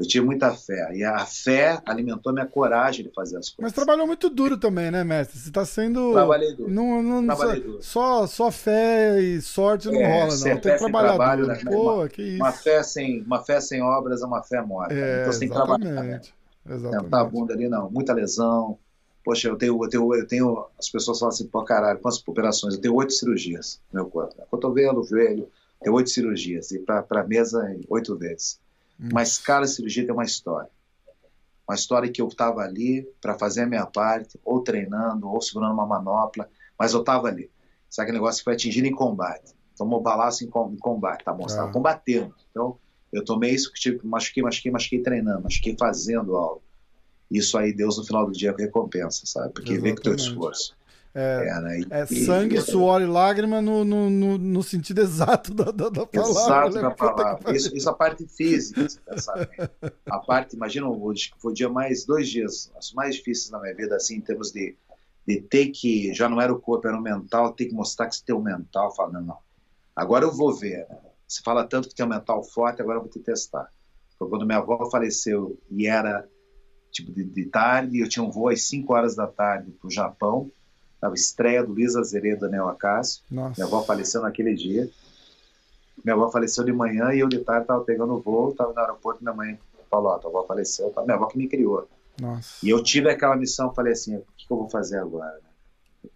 [0.00, 0.92] Eu tinha muita fé.
[0.94, 3.56] E a fé alimentou a minha coragem de fazer as coisas.
[3.58, 5.38] Mas trabalhou muito duro também, né, mestre?
[5.38, 6.12] Você está sendo.
[6.14, 6.70] Trabalhei duro.
[6.70, 7.82] Não, não, Trabalhei duro.
[7.82, 10.42] Só, só fé e sorte não é, rola, não.
[10.42, 11.54] Tem que trabalhar trabalho, duro.
[11.54, 11.70] Né?
[11.70, 12.42] Pô, uma, que isso.
[12.42, 14.94] Uma fé, sem, uma fé sem obras é uma fé morta.
[14.94, 16.02] É, então você tem que trabalhar.
[16.02, 16.20] Né?
[16.66, 17.02] Exatamente.
[17.04, 17.90] Tentar a bunda ali, não.
[17.90, 18.78] Muita lesão.
[19.22, 20.66] Poxa, eu tenho, eu tenho, eu tenho.
[20.78, 22.72] As pessoas falam assim, pô, caralho, quantas operações?
[22.72, 24.34] Eu tenho oito cirurgias no meu corpo.
[24.50, 25.46] Cotovelo, joelho,
[25.82, 26.70] tenho oito cirurgias.
[26.70, 28.58] E para a mesa, oito vezes.
[29.00, 29.08] Hum.
[29.12, 30.70] Mas cada cirurgia tem uma história.
[31.66, 35.72] Uma história que eu estava ali para fazer a minha parte, ou treinando, ou segurando
[35.72, 37.50] uma manopla, mas eu estava ali.
[37.88, 39.54] Sabe aquele negócio que foi atingido em combate?
[39.76, 41.44] Tomou balaço em, combate, tá bom?
[41.44, 41.72] Você estava ah.
[41.72, 42.34] combatendo.
[42.50, 42.76] Então,
[43.12, 46.62] eu tomei isso, tipo, machuquei, machuquei, machuquei treinando, machuquei fazendo algo.
[47.30, 49.52] Isso aí, Deus no final do dia recompensa, sabe?
[49.52, 49.82] Porque Exatamente.
[49.82, 50.76] vem com o teu esforço.
[51.12, 51.44] É,
[51.80, 55.88] e, é sangue, e, suor e lágrima no, no, no, no, sentido exato da, da,
[55.88, 56.30] da palavra.
[56.30, 56.82] Exato né?
[56.82, 57.56] da palavra.
[57.56, 58.86] Isso, isso é a parte física,
[59.18, 59.48] sabe?
[60.08, 63.74] A parte, imagina, hoje foi o dia mais, dois dias, os mais difíceis na minha
[63.74, 64.76] vida, assim, em termos de,
[65.26, 68.14] de ter que, já não era o corpo, era o mental, ter que mostrar que
[68.14, 69.38] você tem o mental, falando, não, não,
[69.96, 70.86] agora eu vou ver.
[70.88, 70.96] Né?
[71.26, 73.68] Você fala tanto que tem um mental forte, agora eu vou te testar.
[74.16, 76.28] Foi quando minha avó faleceu e era
[76.92, 79.90] tipo de, de tarde, eu tinha um voo às 5 horas da tarde para o
[79.90, 80.52] Japão,
[81.02, 83.22] a estreia do Luiz Azeredo Anel Acácio.
[83.30, 84.88] Minha avó faleceu naquele dia.
[86.04, 88.78] Minha avó faleceu de manhã e eu de tarde estava pegando o voo, estava no
[88.78, 89.58] aeroporto, minha mãe
[89.90, 91.02] falou, ó, tua avó faleceu, tá?
[91.02, 91.88] minha avó que me criou.
[92.20, 92.64] Nossa.
[92.64, 95.40] E eu tive aquela missão, falei assim, o que, que eu vou fazer agora?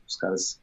[0.07, 0.61] Os caras,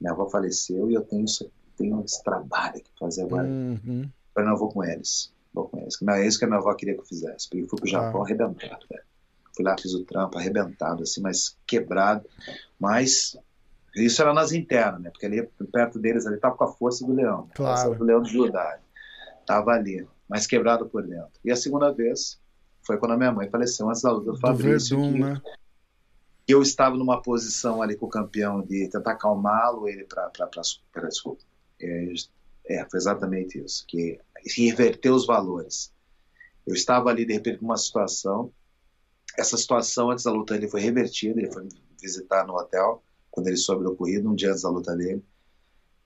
[0.00, 3.46] minha avó faleceu e eu tenho, isso, tenho esse trabalho que fazer agora.
[3.46, 4.08] Uhum.
[4.36, 5.96] Eu não vou com eles, vou com eles.
[6.02, 8.22] É isso que a minha avó queria que eu fizesse, porque eu fui pro Japão
[8.22, 8.24] ah.
[8.24, 9.04] arrebentado, velho.
[9.54, 12.28] Fui lá, fiz o trampo, arrebentado, assim, mas quebrado,
[12.78, 13.38] mas
[14.04, 15.10] isso era nas internas, né?
[15.10, 17.72] Porque ali perto deles ali estava com a força do leão, claro.
[17.72, 18.78] a força do leão de Judá.
[19.40, 21.30] Estava ali, mas quebrado por dentro.
[21.44, 22.38] E a segunda vez
[22.82, 24.98] foi quando a minha mãe faleceu antes da luta do Fabrício.
[24.98, 25.42] Verdun, que, né?
[26.46, 30.30] Eu estava numa posição ali com o campeão de tentar acalmá-lo, ele para.
[31.08, 31.42] Desculpa.
[31.80, 32.12] É,
[32.68, 34.20] é, foi exatamente isso, que
[34.56, 35.92] reverter os valores.
[36.66, 38.52] Eu estava ali, de repente, com uma situação.
[39.36, 41.40] Essa situação, antes da luta, ele foi revertida.
[41.40, 41.68] Ele foi
[42.00, 43.02] visitar no hotel,
[43.36, 45.22] quando ele soube do ocorrido, um dia antes da luta dele.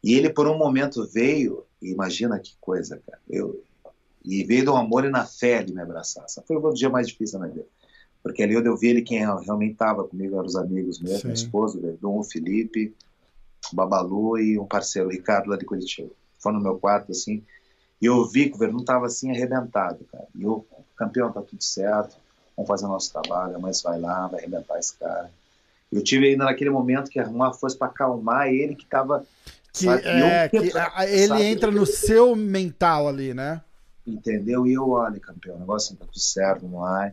[0.02, 1.64] E ele, por um momento, veio.
[1.80, 3.20] E imagina que coisa, cara.
[3.30, 3.62] Eu,
[4.24, 6.24] e veio do amor e na fé de me abraçar.
[6.24, 7.68] Esse foi o dia mais difícil da minha vida.
[8.20, 11.78] Porque ali eu vi ele quem realmente estava comigo, eram os amigos mesmo, minha esposa,
[11.78, 12.92] o Verdun, o Felipe,
[13.72, 16.10] o Babalu e um parceiro, o Ricardo, lá de Curitiba.
[16.40, 17.44] Foi no meu quarto, assim,
[18.02, 20.26] e eu vi que o Verdun estava assim, arrebentado, cara.
[20.34, 20.64] E o
[20.96, 22.16] campeão, tá tudo certo,
[22.56, 25.30] vamos fazer o nosso trabalho, mãe vai lá, vai arrebentar esse cara.
[25.92, 29.26] Eu tive ainda naquele momento que arrumar força para acalmar ele que estava
[29.72, 31.42] que, é, que, ele sabe?
[31.42, 33.62] entra no seu mental ali, né?
[34.06, 34.66] Entendeu?
[34.66, 37.12] E eu, olha, campeão, o negócio assim, tá tudo certo, vamos lá.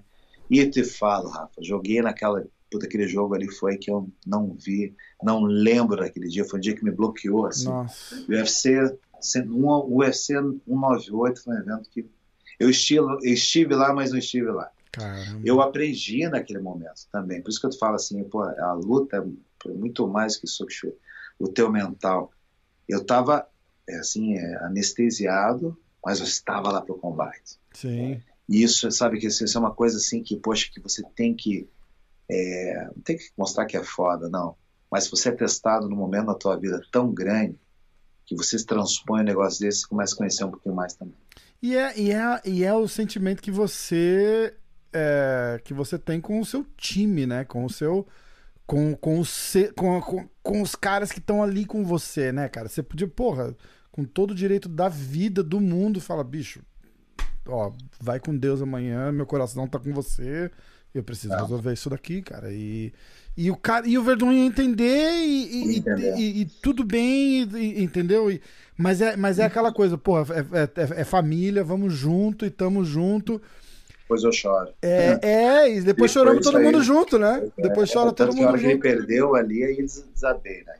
[0.50, 2.44] E eu te falo, Rafa, joguei naquela.
[2.70, 6.62] Puta, aquele jogo ali foi que eu não vi, não lembro daquele dia, foi um
[6.62, 7.66] dia que me bloqueou, assim.
[7.66, 8.26] Nossa.
[8.28, 8.78] UFC,
[9.50, 12.06] o UFC 198 foi um evento que.
[12.60, 14.70] Eu estive, eu estive lá, mas não estive lá.
[14.98, 15.42] Caramba.
[15.44, 17.42] Eu aprendi naquele momento também.
[17.42, 20.66] Por isso que eu te falo assim, pô, a luta é muito mais que isso,
[21.40, 22.32] o teu mental.
[22.88, 23.48] Eu estava
[23.88, 27.60] é, assim, é, anestesiado, mas eu estava lá para o combate.
[27.74, 28.22] Sim.
[28.50, 31.70] E isso, sabe, que isso é uma coisa assim que, poxa, que você tem que.
[32.30, 34.56] É, não tem que mostrar que é foda, não.
[34.92, 37.58] Mas se você é testado num momento da tua vida tão grande,
[38.26, 41.16] que você se transpõe um negócio desse, você começa a conhecer um pouquinho mais também.
[41.62, 44.54] E é, e é, e é o sentimento que você
[44.98, 47.46] é, que você tem com o seu time, né?
[47.46, 48.08] Com o seu.
[48.66, 49.26] Com, com, o
[49.76, 52.68] com, com, com os caras que estão ali com você, né, cara?
[52.68, 53.56] Você podia, porra,
[53.92, 56.62] com todo o direito da vida, do mundo, fala, bicho,
[57.48, 60.52] ó, vai com Deus amanhã, meu coração tá com você,
[60.94, 61.42] eu preciso Não.
[61.42, 62.52] resolver isso daqui, cara.
[62.52, 62.94] E,
[63.36, 65.84] e o cara e o Verdun ia entender e, e,
[66.18, 67.42] e, e tudo bem,
[67.82, 68.28] entendeu?
[68.78, 72.84] mas, é, mas é aquela coisa, porra, é, é, é, família, vamos junto e tamo
[72.84, 73.42] junto.
[74.08, 74.74] Depois eu choro.
[74.82, 77.52] É, é e depois, depois choramos todo aí, mundo junto, né?
[77.58, 78.60] É, depois chora todo mundo junto.
[78.60, 80.76] que ele perdeu ali, aí desabei, né?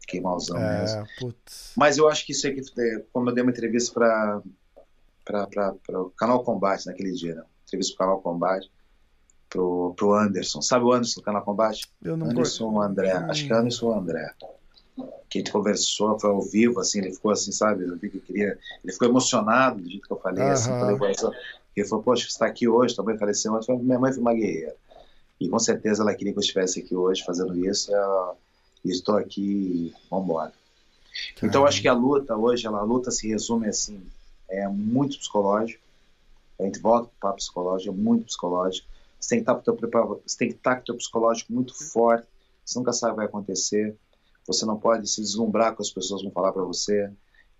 [0.00, 1.06] Fiquei malzão é, mesmo.
[1.20, 1.72] Putz.
[1.76, 2.60] Mas eu acho que isso aqui,
[3.12, 4.42] como eu dei uma entrevista para
[5.90, 7.44] o Canal Combate naquele dia, né?
[7.64, 8.70] Entrevista para o Canal Combate,
[9.48, 10.60] pro, pro Anderson.
[10.60, 11.88] Sabe o Anderson do Canal Combate?
[12.02, 13.16] Eu não Anderson ou André.
[13.16, 13.30] Hum.
[13.30, 14.34] Acho que é Anderson ou André.
[15.28, 17.84] Que a gente conversou, foi ao vivo, assim, ele ficou assim, sabe?
[17.84, 18.58] Eu vi que queria.
[18.82, 20.96] Ele ficou emocionado do jeito que eu falei, assim, falei,
[21.80, 23.76] ele falou, poxa, você está aqui hoje, também faleceu ontem.
[23.78, 24.76] Minha mãe foi uma guerreira.
[25.40, 27.92] E com certeza ela queria que eu estivesse aqui hoje fazendo isso.
[28.84, 30.52] E estou aqui, vamos embora.
[31.42, 34.02] Então acho que a luta hoje, ela, a luta se resume assim,
[34.48, 35.82] é muito psicológico.
[36.58, 38.86] A gente volta para o psicológico, é muito psicológico.
[39.18, 41.52] Você tem que estar com o teu, você tem que estar com o teu psicológico
[41.52, 42.26] muito forte.
[42.64, 43.96] Você nunca sabe o que vai acontecer.
[44.46, 47.10] Você não pode se deslumbrar com as pessoas vão falar para você.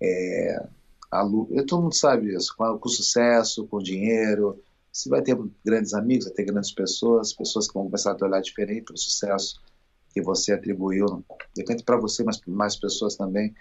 [0.01, 0.67] É,
[1.15, 2.55] a luta, todo mundo sabe isso.
[2.57, 4.61] Com, com sucesso, com dinheiro,
[4.93, 8.25] você vai ter grandes amigos, vai ter grandes pessoas, pessoas que vão começar a te
[8.25, 9.63] olhar diferente pelo sucesso
[10.13, 11.25] que você atribuiu.
[11.55, 13.55] Depende para você, mas mais pessoas também.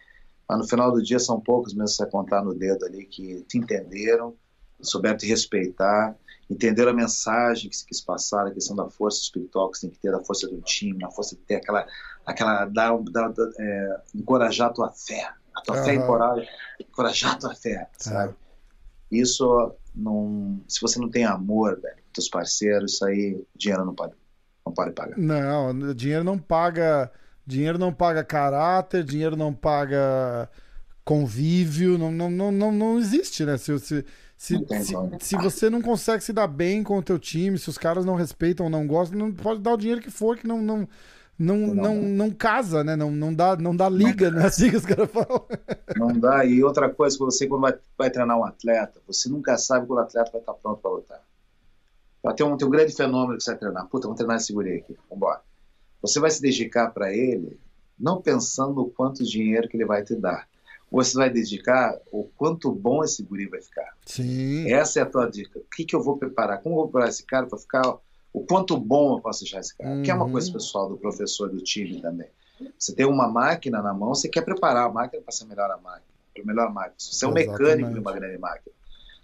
[0.49, 3.59] Mas no final do dia são poucos mesmo você contar no dedo ali que te
[3.59, 4.35] entenderam,
[4.81, 6.15] souberam te respeitar,
[6.49, 9.95] entenderam a mensagem que se quis passar, a questão da força espiritual que você tem
[9.95, 11.87] que ter, da força do time, da força de ter aquela,
[12.25, 15.85] aquela dar, dar, dar, é, encorajar a tua fé, a tua uhum.
[15.85, 16.47] fé encoraja,
[16.79, 18.33] encorajar a tua fé, sabe?
[19.11, 24.13] Isso não, se você não tem amor, velho, teus parceiros, isso aí dinheiro não pode,
[24.65, 25.17] não pode pagar.
[25.17, 27.11] Não, dinheiro não paga
[27.45, 30.49] Dinheiro não paga caráter, dinheiro não paga
[31.03, 33.57] convívio, não, não, não, não, não existe, né?
[33.57, 34.05] Se, se,
[34.37, 37.77] se, se, se, você não consegue se dar bem com o teu time, se os
[37.77, 40.87] caras não respeitam, não gostam, não pode dar o dinheiro que for, que não, não,
[41.37, 42.95] não, não, não casa, né?
[42.95, 44.45] Não, não, dá, não dá liga, né?
[44.47, 45.45] Assim que os caras falam.
[45.95, 46.45] Não dá.
[46.45, 50.03] E outra coisa, você quando vai, vai treinar um atleta, você nunca sabe quando o
[50.03, 51.21] atleta vai estar pronto para lutar.
[52.35, 53.87] Ter um, tem um grande fenômeno que você vai treinar.
[53.87, 54.95] Puta, vamos treinar esse guri aqui.
[55.09, 55.41] Vambora.
[56.01, 57.59] Você vai se dedicar para ele
[57.99, 60.47] não pensando no quanto dinheiro que ele vai te dar.
[60.91, 63.97] Você vai dedicar o quanto bom esse guri vai ficar.
[64.05, 64.71] Sim.
[64.71, 65.59] Essa é a tua dica.
[65.59, 66.61] O que, que eu vou preparar?
[66.61, 67.97] Como eu vou preparar esse cara para ficar
[68.33, 69.91] o quanto bom eu posso deixar esse cara?
[69.91, 70.03] Uhum.
[70.03, 70.53] Que é uma coisa uhum.
[70.53, 72.27] pessoal do professor do time também.
[72.77, 75.77] Você tem uma máquina na mão, você quer preparar a máquina para ser melhor a
[75.77, 76.95] máquina, para melhor máquina.
[76.97, 78.73] Você é um mecânico de uma grande máquina.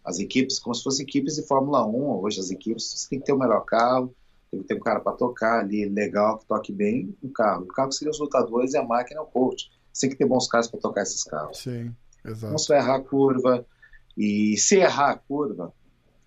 [0.06, 3.26] As equipes, como se fossem equipes de Fórmula 1, hoje as equipes, você tem que
[3.26, 4.14] ter o melhor carro,
[4.50, 7.64] tem que ter um cara para tocar ali, legal, que toque bem o carro.
[7.64, 9.70] O carro seria os lutadores e a máquina é o coach.
[9.92, 11.60] Você tem que ter bons caras para tocar esses carros.
[11.60, 11.94] Sim,
[12.26, 12.54] exato.
[12.54, 13.66] Você vai errar a curva.
[14.18, 15.74] E se errar a curva,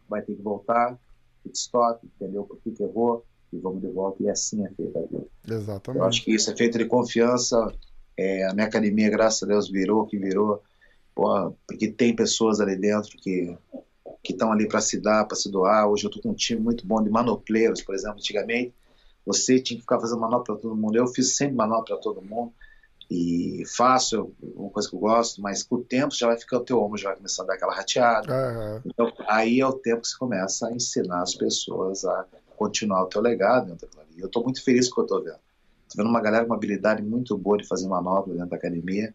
[0.08, 0.98] vai ter que voltar,
[1.42, 4.22] pit stop, entendeu por que errou, e vamos de volta.
[4.22, 5.26] E assim é feita a vida.
[5.48, 6.00] Exatamente.
[6.00, 7.72] Eu acho que isso é feito de confiança.
[8.16, 10.62] É, a minha academia, graças a Deus, virou que virou.
[11.14, 13.56] Porque tem pessoas ali dentro que
[14.22, 15.88] que estão ali para se dar, para se doar.
[15.88, 18.18] Hoje eu estou com um time muito bom de manopleiros, por exemplo.
[18.18, 18.72] Antigamente,
[19.26, 20.96] você tinha que ficar fazendo manopla para todo mundo.
[20.96, 22.52] Eu fiz sempre manopla para todo mundo
[23.12, 26.64] e faço, uma coisa que eu gosto, mas com o tempo já vai ficar o
[26.64, 28.32] teu ombro, já vai começar a dar aquela rateada.
[28.32, 28.80] Uhum.
[28.86, 32.24] Então, aí é o tempo que você começa a ensinar as pessoas a
[32.56, 34.22] continuar o teu legado dentro da academia.
[34.22, 35.40] Eu estou muito feliz com o que eu estou vendo.
[35.86, 39.14] Estou vendo uma galera com uma habilidade muito boa de fazer manobra dentro da academia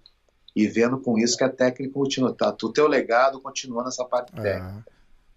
[0.56, 2.32] e vendo com isso que a técnica continua.
[2.36, 2.56] Tá?
[2.62, 4.44] O teu legado continua nessa parte uhum.
[4.44, 4.86] técnica.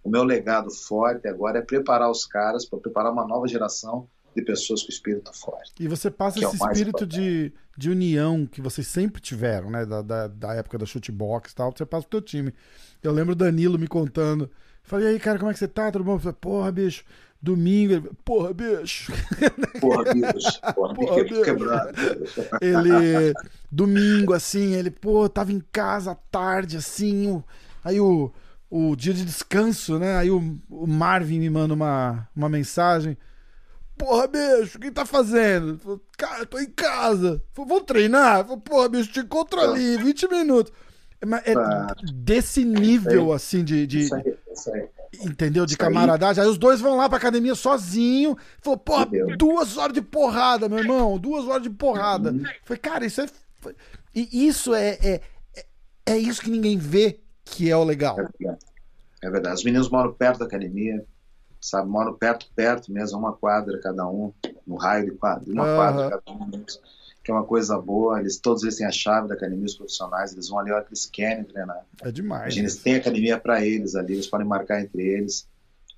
[0.05, 4.43] O meu legado forte agora é preparar os caras para preparar uma nova geração de
[4.43, 5.73] pessoas com espírito forte.
[5.81, 9.85] E você passa esse é espírito de, de união que vocês sempre tiveram, né?
[9.85, 12.55] Da, da, da época da chutebox e tal, você passa pro teu time.
[13.03, 14.51] Eu lembro o Danilo me contando.
[14.83, 15.91] Falei, aí, cara, como é que você tá?
[15.91, 16.15] Tudo bom?
[16.15, 17.05] Eu falei, porra, bicho,
[17.41, 17.93] domingo.
[17.95, 19.13] Ele, porra, bicho.
[19.81, 20.61] Porra, bicho.
[20.75, 21.43] Porra, porra bicho.
[21.43, 21.93] quebrado.
[22.61, 23.33] Ele,
[23.71, 27.43] domingo, assim, ele, pô, tava em casa à tarde, assim,
[27.83, 28.31] aí o,
[28.69, 30.17] o dia de descanso, né?
[30.19, 33.17] Aí o, o Marvin me manda uma, uma mensagem
[34.01, 35.79] porra, bicho, o que tá fazendo?
[35.79, 37.43] Falei, cara, tô em casa.
[37.53, 38.45] Falei, vou treinar?
[38.45, 40.73] Falei, porra, bicho, te encontro ali, 20 minutos.
[41.21, 43.87] É, é ah, desse nível, assim, de.
[43.87, 44.89] de isso aí, isso aí.
[45.23, 45.67] Entendeu?
[45.67, 46.41] De isso camaradagem.
[46.41, 46.47] Aí.
[46.47, 46.53] aí.
[46.53, 48.39] os dois vão lá pra academia sozinho.
[48.63, 51.19] Falou, porra, duas horas de porrada, meu irmão.
[51.19, 52.33] Duas horas de porrada.
[52.33, 52.43] Uhum.
[52.65, 53.27] Falei, cara, isso é.
[54.15, 55.21] E isso é, é,
[55.55, 55.67] é,
[56.07, 58.19] é isso que ninguém vê que é o legal.
[58.19, 58.67] É verdade.
[59.23, 59.55] É verdade.
[59.57, 61.05] Os meninos moram perto da academia
[61.61, 61.89] sabe?
[61.89, 64.33] Moram perto, perto mesmo, uma quadra cada um,
[64.67, 65.77] no raio de quadra, uma uhum.
[65.77, 66.51] quadra cada um,
[67.23, 68.21] que é uma coisa boa.
[68.21, 70.85] Eles todos eles têm a chave da academia, os profissionais, eles vão ali a hora
[70.85, 71.85] que eles querem treinar.
[72.03, 72.57] É demais.
[72.57, 75.47] Eles têm academia para eles ali, eles podem marcar entre eles,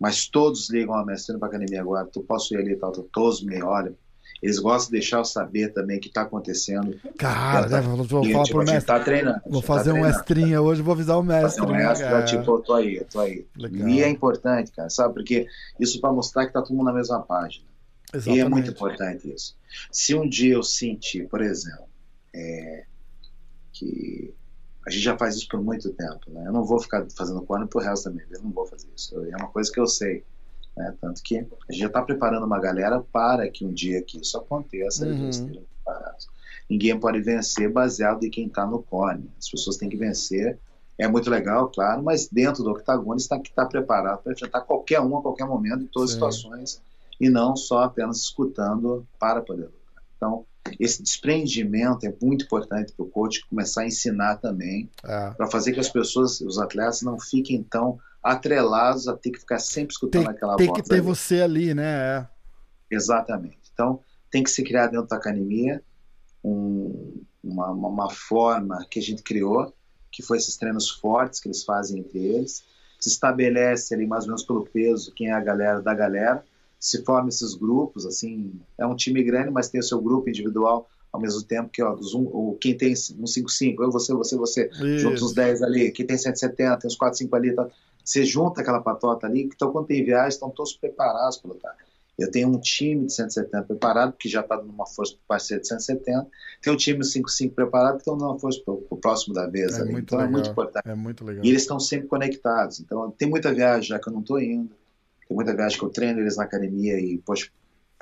[0.00, 2.06] mas todos ligam a mestre para academia agora.
[2.06, 3.94] Tu posso ir ali, tal, todos me olham
[4.42, 6.98] eles gostam de deixar eu saber também o que está acontecendo.
[7.16, 8.86] Cara, né, vou, vou falar tipo, pro mestre.
[8.86, 11.60] Tá treinando, vou fazer tá um mestrinha hoje, vou avisar o mestre.
[11.60, 13.46] Fazer um né, mestre, tipo, tô aí, tô aí.
[13.56, 13.88] Legal.
[13.88, 15.14] E é importante, cara, sabe?
[15.14, 15.46] Porque
[15.78, 17.64] isso para mostrar que tá todo mundo na mesma página.
[18.12, 18.38] Exatamente.
[18.38, 19.56] E é muito importante isso.
[19.92, 21.86] Se um dia eu sentir, por exemplo,
[22.34, 22.84] é,
[23.72, 24.34] que
[24.86, 26.44] a gente já faz isso por muito tempo, né?
[26.46, 28.88] Eu não vou ficar fazendo corno pro resto da minha vida, eu não vou fazer
[28.96, 29.16] isso.
[29.24, 30.24] É uma coisa que eu sei.
[30.76, 30.94] Né?
[31.00, 34.36] Tanto que a gente já está preparando uma galera para que um dia que isso
[34.38, 35.12] aconteça, uhum.
[35.12, 36.28] eles estejam preparados.
[36.68, 39.30] Ninguém pode vencer baseado em quem está no cone.
[39.38, 40.58] As pessoas têm que vencer.
[40.98, 45.00] É muito legal, claro, mas dentro do octagônio está que está preparado para enfrentar qualquer
[45.00, 46.82] um a qualquer momento, em todas as situações,
[47.20, 50.02] e não só apenas escutando para poder lutar.
[50.16, 50.44] Então,
[50.78, 55.30] esse desprendimento é muito importante para o coach começar a ensinar também, é.
[55.30, 59.58] para fazer que as pessoas, os atletas, não fiquem tão atrelados a ter que ficar
[59.58, 60.76] sempre escutando tem, aquela tem voz.
[60.76, 61.04] Tem que ter ali.
[61.04, 62.18] você ali, né?
[62.18, 62.28] É.
[62.90, 63.58] Exatamente.
[63.72, 65.82] Então, tem que se criar dentro da academia
[66.44, 69.74] um, uma, uma, forma que a gente criou,
[70.10, 72.64] que foi esses treinos fortes que eles fazem entre eles.
[73.00, 76.44] Se estabelece ali mais ou menos pelo peso quem é a galera da galera.
[76.78, 80.88] Se forma esses grupos, assim, é um time grande, mas tem o seu grupo individual
[81.12, 85.22] ao mesmo tempo que ó, um, o, quem tem 155, eu, você, você, você, juntos
[85.22, 87.68] os 10 ali, quem tem 170, tem os 4, 5 ali, tá,
[88.02, 91.76] você junta aquela patota ali, então quando tem viagem, estão todos preparados para lutar.
[92.18, 95.26] Eu tenho um time de 170 preparado, que já está dando uma força para o
[95.26, 96.26] parceiro de 170.
[96.60, 99.46] Tem um time de 55 preparado, que estão dando uma força para o próximo da
[99.46, 99.78] vez.
[99.78, 99.94] É ali.
[99.94, 100.28] Então legal.
[100.28, 100.88] é muito importante.
[100.88, 101.44] É muito legal.
[101.44, 102.80] E eles estão sempre conectados.
[102.80, 104.74] Então tem muita viagem já que eu não estou indo.
[105.26, 107.50] Tem muita viagem que eu treino eles na academia e, poxa,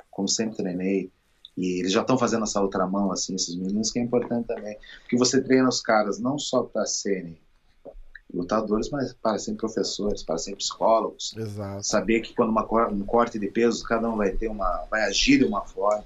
[0.09, 1.09] como sempre treinei.
[1.57, 4.77] E eles já estão fazendo essa outra mão, assim, esses meninos, que é importante também.
[5.01, 7.37] Porque você treina os caras não só para serem
[8.33, 11.35] lutadores, mas para serem professores, para serem psicólogos.
[11.37, 11.83] Exato.
[11.85, 15.39] Saber que quando uma, um corte de peso, cada um vai ter uma, vai agir
[15.39, 16.05] de uma forma.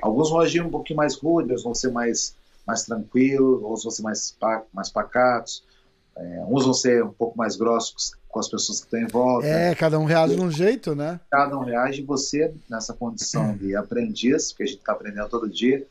[0.00, 2.34] Alguns vão agir um pouquinho mais rude, outros vão ser mais,
[2.66, 4.36] mais tranquilos, outros vão ser mais,
[4.72, 5.62] mais pacatos.
[6.16, 9.46] É, uns vão ser um pouco mais grossos com as pessoas que estão em volta.
[9.46, 11.18] É, cada um reage de um jeito, né?
[11.30, 12.02] Cada um reage.
[12.02, 15.86] Você, nessa condição de aprendiz, que a gente está aprendendo todo dia,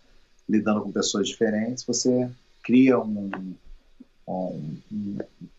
[0.47, 2.29] lidando com pessoas diferentes, você
[2.63, 3.55] cria um,
[4.27, 4.77] um,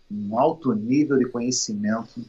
[0.08, 2.24] um alto nível de conhecimento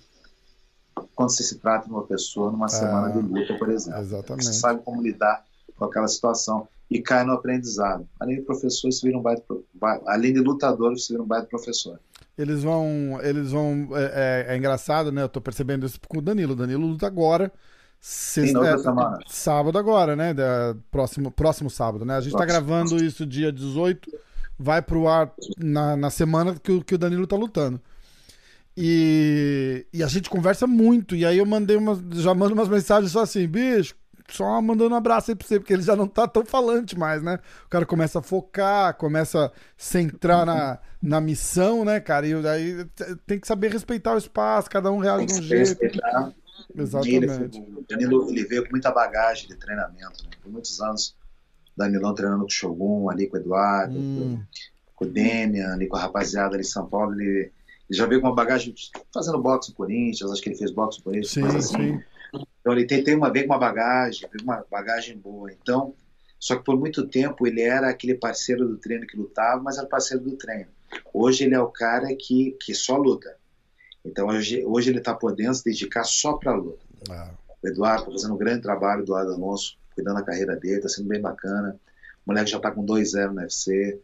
[1.14, 4.00] quando você se trata de uma pessoa numa semana de luta, por exemplo.
[4.00, 4.46] Exatamente.
[4.46, 8.08] Você sabe como lidar com aquela situação e cai no aprendizado.
[8.20, 9.44] Além de professor, você vira um baita,
[10.08, 12.00] além de lutador, você vira um baita professor.
[12.38, 15.24] Eles vão, eles vão, é, é, é engraçado, né?
[15.24, 16.54] Eu tô percebendo isso com o Danilo.
[16.54, 17.52] O Danilo luta agora.
[18.00, 18.76] Sexta, é,
[19.28, 20.34] sábado agora, né?
[20.34, 22.16] Da, próximo, próximo sábado, né?
[22.16, 22.60] A gente tá próximo.
[22.60, 24.12] tá gravando isso dia 18
[24.58, 27.80] vai pro ar na, na semana que o, que o Danilo tá lutando.
[28.76, 31.16] E, e a gente conversa muito.
[31.16, 32.00] E aí eu mandei umas.
[32.22, 33.96] Já mando umas mensagens só assim, bicho,
[34.30, 37.22] só mandando um abraço aí pra você, porque ele já não tá tão falante mais,
[37.24, 37.40] né?
[37.66, 42.28] O cara começa a focar, começa a centrar na, na missão, né, cara?
[42.28, 42.86] E aí
[43.26, 45.70] tem que saber respeitar o espaço, cada um reage de um jeito.
[45.70, 46.34] Respeitar.
[46.76, 47.60] Exatamente.
[47.60, 50.32] O Danilo ele veio com muita bagagem de treinamento, né?
[50.42, 51.16] Por muitos anos,
[51.76, 54.42] Danilão treinando com o Shogun, ali com o Eduardo, hum.
[54.96, 57.52] com, o Demian, ali com a rapaziada ali em São Paulo, ele
[57.90, 58.76] ele já veio com uma bagagem
[59.14, 61.94] fazendo boxe no Corinthians, acho que ele fez boxe no Corinthians, sim, assim.
[61.94, 62.04] sim.
[62.68, 65.50] Então ele tem, tem uma, com uma bagagem, uma bagagem boa.
[65.50, 65.94] Então,
[66.38, 69.88] só que por muito tempo ele era aquele parceiro do treino que lutava, mas era
[69.88, 70.68] parceiro do treino.
[71.14, 73.38] Hoje ele é o cara que, que só luta.
[74.04, 76.86] Então hoje, hoje ele está podendo se dedicar só para a luta.
[77.10, 77.32] Ah.
[77.64, 80.90] O Eduardo está fazendo um grande trabalho, do Eduardo Alonso, cuidando da carreira dele, está
[80.90, 81.80] sendo bem bacana.
[82.26, 83.98] O moleque já está com 2-0 no UFC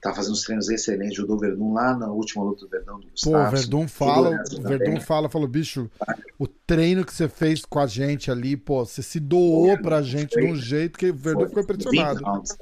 [0.00, 3.50] tá fazendo uns treinos excelentes, judô Verdun lá na última luta do Verdun do Gustavo.
[3.50, 5.90] Pô, Verdun fala, o Verdun fala, falou, bicho,
[6.38, 10.32] o treino que você fez com a gente ali, pô, você se doou pra gente
[10.32, 12.18] foi, de um jeito que o Verdun ficou impressionado.
[12.18, 12.58] 20 rounds.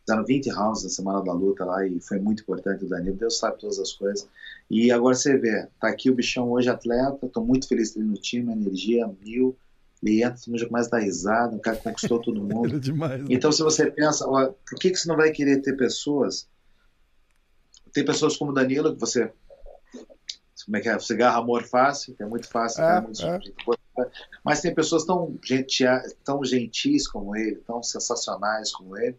[0.00, 3.38] Fizeram 20 rounds na semana da luta lá e foi muito importante o Danilo, Deus
[3.38, 4.28] sabe todas as coisas.
[4.68, 8.04] E agora você vê, tá aqui o bichão hoje atleta, tô muito feliz de ter
[8.04, 9.56] no time, energia mil,
[10.02, 12.76] ele entra, todo mundo já começa a dar risada, o cara conquistou todo mundo.
[12.76, 13.26] é demais, né?
[13.30, 16.48] Então se você pensa, ó, por que, que você não vai querer ter pessoas
[17.96, 19.32] tem pessoas como Danilo, que você.
[20.66, 20.94] Como é que é?
[20.98, 22.84] Você agarra amor fácil, que é muito fácil.
[22.84, 24.10] É, muito é.
[24.44, 29.16] Mas tem pessoas tão, gentia, tão gentis como ele, tão sensacionais como ele,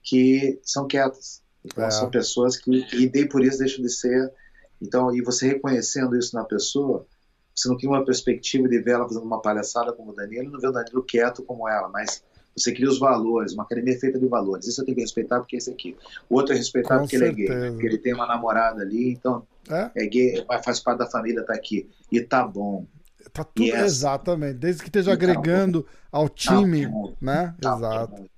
[0.00, 1.42] que são quietas.
[1.64, 1.90] Então, é.
[1.90, 4.32] São pessoas que, e por isso deixam de ser.
[4.80, 7.04] Então, e você reconhecendo isso na pessoa,
[7.52, 10.60] você não cria uma perspectiva de ver ela fazendo uma palhaçada como o Danilo, não
[10.60, 12.22] vê o Danilo quieto como ela, mas
[12.56, 14.66] você cria os valores, uma academia feita de valores.
[14.66, 15.96] Isso eu tenho que respeitar porque é esse aqui.
[16.28, 17.42] O outro é respeitar Com porque certeza.
[17.42, 20.98] ele é gay, porque ele tem uma namorada ali, então é, é gay, faz parte
[20.98, 21.88] da família, tá aqui.
[22.10, 22.86] E tá bom.
[23.32, 23.82] Tá tudo yes.
[23.82, 27.54] exatamente, desde que esteja tá agregando tá ao time, tá né?
[27.60, 28.30] Tá Exato.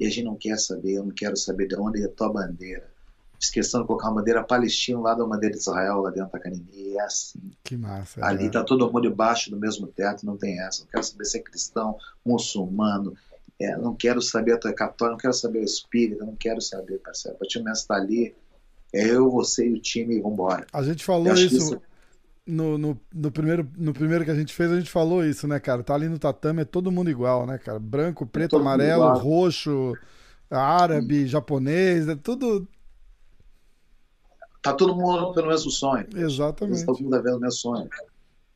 [0.00, 2.32] E a gente não quer saber, eu não quero saber de onde é a tua
[2.32, 2.90] bandeira.
[3.38, 7.00] Esquecendo de colocar uma bandeira palestina lá da bandeira de Israel lá dentro da academia.
[7.00, 7.40] É assim.
[7.62, 8.24] Que massa.
[8.24, 8.50] Ali é.
[8.50, 10.82] tá todo mundo debaixo do mesmo teto, não tem essa.
[10.82, 13.16] Não quero saber se é cristão, muçulmano,
[13.62, 16.98] é, não quero saber a tua católica, não quero saber o espírito, não quero saber,
[16.98, 17.38] parceiro.
[17.40, 18.34] A time está ali,
[18.92, 20.66] é eu, você e o time e vambora.
[20.72, 21.82] A gente falou isso, isso...
[22.44, 25.60] No, no, no, primeiro, no primeiro que a gente fez, a gente falou isso, né,
[25.60, 25.84] cara?
[25.84, 27.78] Tá ali no tatame, é todo mundo igual, né, cara?
[27.78, 29.96] Branco, preto, é amarelo, roxo,
[30.50, 31.26] árabe, hum.
[31.28, 32.66] japonês, é tudo.
[34.60, 36.06] Tá todo mundo pelo mesmo sonho.
[36.16, 36.80] Exatamente.
[36.80, 37.88] Tá todo mundo vendo o mesmo sonho.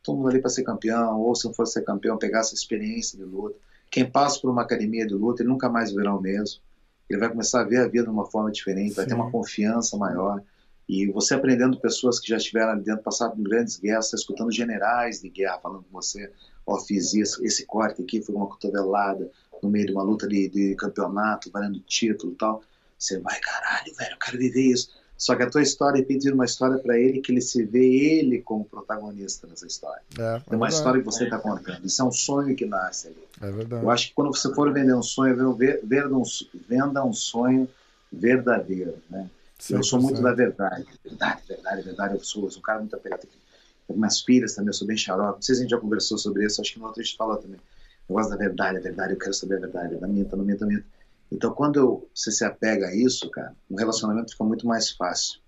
[0.03, 3.17] Todo mundo ali para ser campeão, ou se não for ser campeão, pegar essa experiência
[3.17, 3.57] de luta.
[3.97, 6.61] Quem passa por uma academia de luta, ele nunca mais verá o mesmo.
[7.09, 8.97] Ele vai começar a ver a vida de uma forma diferente, Sim.
[8.97, 10.43] vai ter uma confiança maior.
[10.87, 14.53] E você aprendendo pessoas que já estiveram ali dentro, passaram por grandes guerras, está escutando
[14.53, 16.31] generais de guerra falando com você,
[16.67, 19.31] ó, oh, fiz isso, esse corte aqui foi uma cotovelada
[19.63, 22.63] no meio de uma luta de, de campeonato, valendo título e tal.
[22.99, 24.91] Você vai, caralho, velho, eu quero viver isso.
[25.17, 28.43] Só que a tua história repete uma história para ele que ele se vê ele
[28.43, 30.03] como protagonista nessa história.
[30.19, 31.85] É, é uma história que você está contando.
[31.87, 33.25] Isso é um sonho que nasce ali.
[33.41, 33.83] É verdade.
[33.83, 36.23] Eu acho que quando você for vender um sonho, venda um,
[36.69, 37.69] venda um sonho
[38.13, 39.31] verdadeiro, né?
[39.71, 40.87] eu sou muito da verdade.
[41.03, 42.15] Verdade, verdade, verdade.
[42.15, 43.29] Eu sou, eu sou um cara muito apertado.
[43.89, 45.37] Umas pilhas também, eu sou bem xarope.
[45.37, 47.17] Não sei se a gente já conversou sobre isso, acho que no outro a gente
[47.17, 47.61] falou também.
[48.09, 49.95] Eu gosto da verdade, a verdade, eu quero saber a verdade.
[49.97, 50.85] Da minha, não minta, minta.
[51.31, 55.41] Então, quando você se apega a isso, cara, o relacionamento fica muito mais fácil.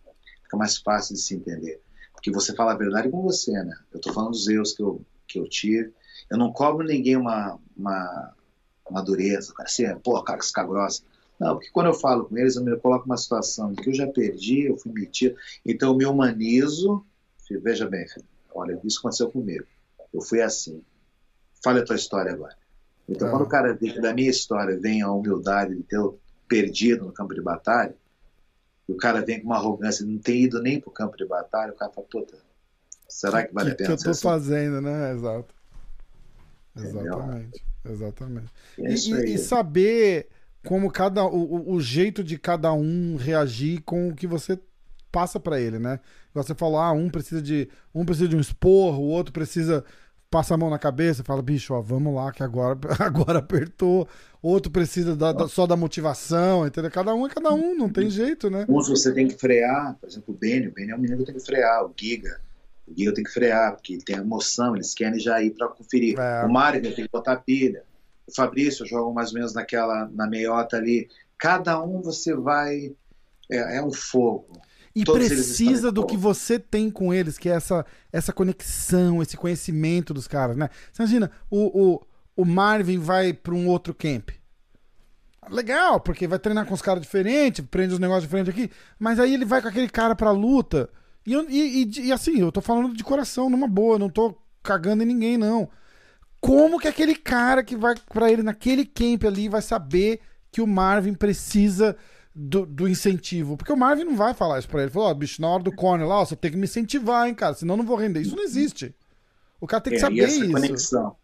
[0.42, 1.80] Fica mais fácil de se entender.
[2.12, 3.76] Porque você fala a verdade com você, né?
[3.92, 5.92] Eu tô falando dos erros que eu, que eu tive.
[6.28, 8.34] Eu não cobro ninguém uma, uma,
[8.90, 11.02] uma dureza, cara, assim, pô, cara, ficar grossa.
[11.38, 14.08] Não, porque quando eu falo com eles, eu me coloco uma situação que eu já
[14.08, 15.36] perdi, eu fui metido.
[15.64, 17.04] Então, eu me humanizo.
[17.62, 19.64] Veja bem, filho, olha, isso aconteceu comigo.
[20.12, 20.82] Eu fui assim.
[21.62, 22.56] Fale a tua história agora.
[23.08, 23.30] Então, ah.
[23.30, 25.98] quando o cara da minha história vem a humildade de ter
[26.46, 27.94] perdido no campo de batalha,
[28.88, 31.26] e o cara vem com uma arrogância, não tem ido nem para o campo de
[31.26, 32.38] batalha, o cara fala, puta,
[33.08, 33.84] será que vale a pena?
[33.84, 34.22] O que eu estou assim?
[34.22, 35.12] fazendo, né?
[35.12, 35.54] Exato.
[36.76, 37.64] Exatamente.
[37.84, 38.52] Exatamente.
[38.78, 40.28] É e, e, saber
[40.64, 44.58] como cada o, o jeito de cada um reagir com o que você
[45.10, 46.00] passa para ele, né?
[46.34, 49.84] Você falou, ah, um precisa de um precisa de um esporro, o outro precisa
[50.30, 54.08] passa a mão na cabeça, fala, bicho, ó, vamos lá, que agora, agora apertou.
[54.40, 56.90] Outro precisa da, da, só da motivação, entendeu?
[56.90, 58.66] Cada um é cada um, não tem jeito, né?
[58.68, 61.26] Uns você tem que frear, por exemplo, o Benny, o Benny é um menino que
[61.26, 62.40] tem que frear, o Giga,
[62.86, 66.18] o Giga tem que frear, porque ele tem emoção, eles querem já ir para conferir.
[66.18, 66.44] É.
[66.44, 67.82] O Mário tem que botar pilha.
[68.26, 71.08] O Fabrício joga mais ou menos naquela, na meiota ali.
[71.38, 72.94] Cada um você vai.
[73.50, 74.60] É, é um fogo.
[74.98, 79.36] E Todos precisa do que você tem com eles, que é essa, essa conexão, esse
[79.36, 80.68] conhecimento dos caras, né?
[80.92, 84.30] Você imagina, o, o, o Marvin vai para um outro camp.
[85.48, 89.34] Legal, porque vai treinar com os caras diferentes, prende os negócios diferentes aqui, mas aí
[89.34, 90.90] ele vai com aquele cara pra luta.
[91.24, 95.04] E, e, e, e assim, eu tô falando de coração, numa boa, não tô cagando
[95.04, 95.70] em ninguém, não.
[96.40, 100.20] Como que aquele cara que vai para ele naquele camp ali vai saber
[100.50, 101.96] que o Marvin precisa
[102.40, 103.56] do, do, incentivo.
[103.56, 104.90] Porque o Marvin não vai falar isso pra ele.
[104.92, 107.26] Falou, ó, oh, bicho, na hora do corner lá, ó, você tem que me incentivar,
[107.26, 108.20] hein, cara, senão eu não vou render.
[108.20, 108.94] Isso não existe.
[109.60, 110.52] O cara tem que é, saber e essa isso.
[110.52, 111.16] Conexão.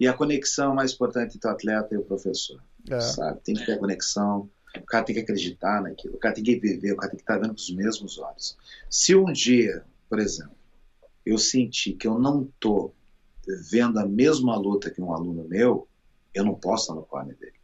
[0.00, 2.60] E a conexão mais importante entre o atleta e o professor.
[2.90, 3.00] É.
[3.00, 3.40] Sabe?
[3.44, 4.50] Tem que ter conexão.
[4.76, 6.16] O cara tem que acreditar naquilo.
[6.16, 6.92] O cara tem que viver.
[6.92, 8.56] O cara tem que estar vendo com os mesmos olhos.
[8.90, 10.56] Se um dia, por exemplo,
[11.24, 12.92] eu sentir que eu não tô
[13.70, 15.86] vendo a mesma luta que um aluno meu,
[16.34, 17.54] eu não posso estar no corner dele.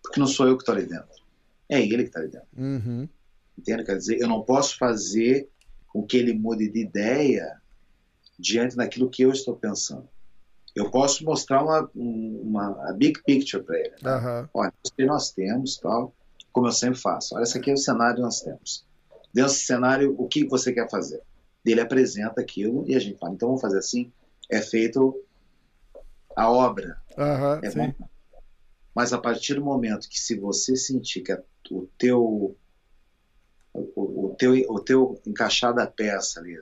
[0.00, 1.25] Porque não sou eu que estou ali dentro.
[1.68, 2.48] É ele que está ali dentro.
[2.56, 3.08] Uhum.
[3.58, 3.84] Entende?
[3.84, 5.48] Quer dizer, eu não posso fazer
[5.88, 7.60] com que ele mude de ideia
[8.38, 10.08] diante daquilo que eu estou pensando.
[10.74, 13.94] Eu posso mostrar uma, uma big picture para ele.
[14.02, 14.14] Né?
[14.14, 14.48] Uhum.
[14.52, 16.14] Olha, isso que nós temos, tal,
[16.52, 17.34] como eu sempre faço.
[17.34, 18.86] Olha, esse aqui é o cenário que nós temos.
[19.32, 21.22] Dentro desse cenário, o que você quer fazer?
[21.64, 24.12] Ele apresenta aquilo e a gente fala, então vamos fazer assim.
[24.50, 25.18] É feito
[26.36, 26.98] a obra.
[27.16, 28.08] Uhum, é bom.
[28.96, 31.38] Mas a partir do momento que se você sentir que
[31.70, 32.56] o teu
[33.74, 36.58] o, o, teu o teu encaixar da peça ali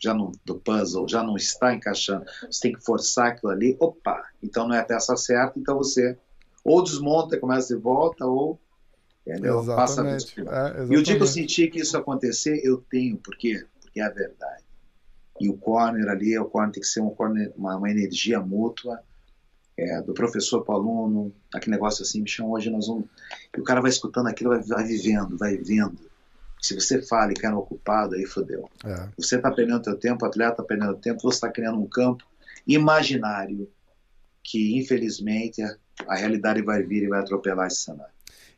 [0.00, 4.22] já não, do puzzle já não está encaixando, você tem que forçar aquilo ali, opa,
[4.40, 6.16] então não é a peça certa, então você
[6.64, 8.60] ou desmonta e começa de volta, ou
[9.26, 9.58] entendeu?
[9.60, 10.42] Exatamente.
[10.44, 13.66] passa é, E o dia que eu senti que isso acontecer, eu tenho, por quê?
[13.82, 14.62] Porque é a verdade.
[15.40, 19.02] E o corner ali, o corner tem que ser um corner, uma, uma energia mútua,
[19.76, 23.06] é, do professor para o aluno, aquele negócio assim, me chama hoje, nós vamos.
[23.56, 25.98] E o cara vai escutando aquilo, vai, vai vivendo, vai vendo.
[26.60, 28.68] Se você fala e quer ocupado, aí fodeu.
[28.84, 29.08] É.
[29.18, 32.24] Você está perdendo teu tempo, o atleta está perdendo tempo, você está criando um campo
[32.66, 33.68] imaginário
[34.42, 35.76] que, infelizmente, a,
[36.08, 38.12] a, realidade vai vir e vai atropelar esse cenário.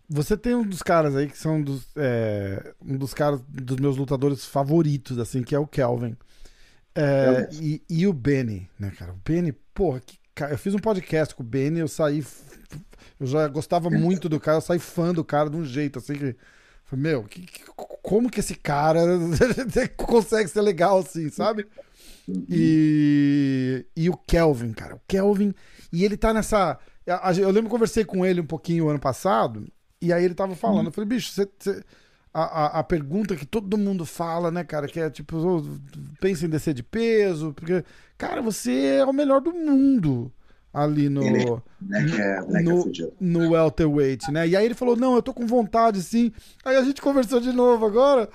[0.08, 3.96] Você tem um dos caras aí que são dos, é, um dos caras dos meus
[3.96, 6.16] lutadores favoritos, assim, que é o Kelvin.
[6.94, 9.12] É, e, e, o Benny, né, cara?
[9.12, 10.16] O Benny, porra, que,
[10.50, 12.24] eu fiz um podcast com o Benny, eu saí.
[13.18, 16.14] Eu já gostava muito do cara, eu saí fã do cara de um jeito, assim
[16.14, 16.36] que.
[16.92, 17.64] Meu, que, que,
[18.02, 19.00] como que esse cara
[19.96, 21.66] consegue ser legal assim, sabe?
[22.48, 25.54] E, e o Kelvin, cara, o Kelvin,
[25.92, 26.78] e ele tá nessa.
[27.38, 29.66] Eu lembro que conversei com ele um pouquinho ano passado,
[30.00, 31.82] e aí ele tava falando, eu falei, bicho, você, você
[32.36, 35.62] a, a, a, pergunta que todo mundo fala, né, cara, que é tipo,
[36.20, 37.82] pensa em descer de peso, porque,
[38.18, 40.30] cara, você é o melhor do mundo
[40.70, 41.46] ali no ele,
[41.80, 44.46] né, é, né, no, que é no welterweight, né?
[44.46, 46.30] E aí ele falou, não, eu tô com vontade, sim.
[46.62, 48.28] Aí a gente conversou de novo agora.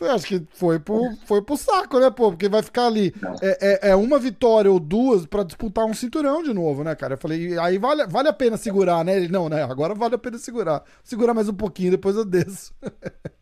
[0.00, 2.30] Acho que foi pro, foi pro saco, né, pô?
[2.30, 3.14] Porque vai ficar ali.
[3.40, 7.14] É, é, é, uma vitória ou duas para disputar um cinturão de novo, né, cara?
[7.14, 9.16] Eu falei, aí vale, vale a pena segurar, né?
[9.16, 9.62] Ele, não, né?
[9.62, 10.82] Agora vale a pena segurar.
[11.02, 12.72] Segurar mais um pouquinho, depois eu desço.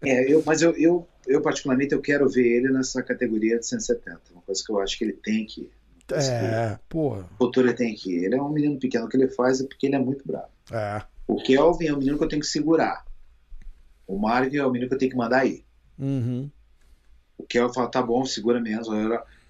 [0.04, 4.20] É, eu, mas eu, eu, eu, particularmente, eu quero ver ele nessa categoria de 170.
[4.32, 5.70] Uma coisa que eu acho que ele tem que.
[6.12, 7.28] É, porra.
[7.38, 8.24] O futuro tem que ir.
[8.24, 10.48] Ele é um menino pequeno, o que ele faz é porque ele é muito bravo.
[10.72, 11.02] É.
[11.28, 13.04] O Kelvin é o menino que eu tenho que segurar.
[14.08, 15.64] O Marvin é o menino que eu tenho que mandar ir.
[15.98, 16.50] Uhum.
[17.38, 18.94] O Kel fala, tá bom, segura mesmo.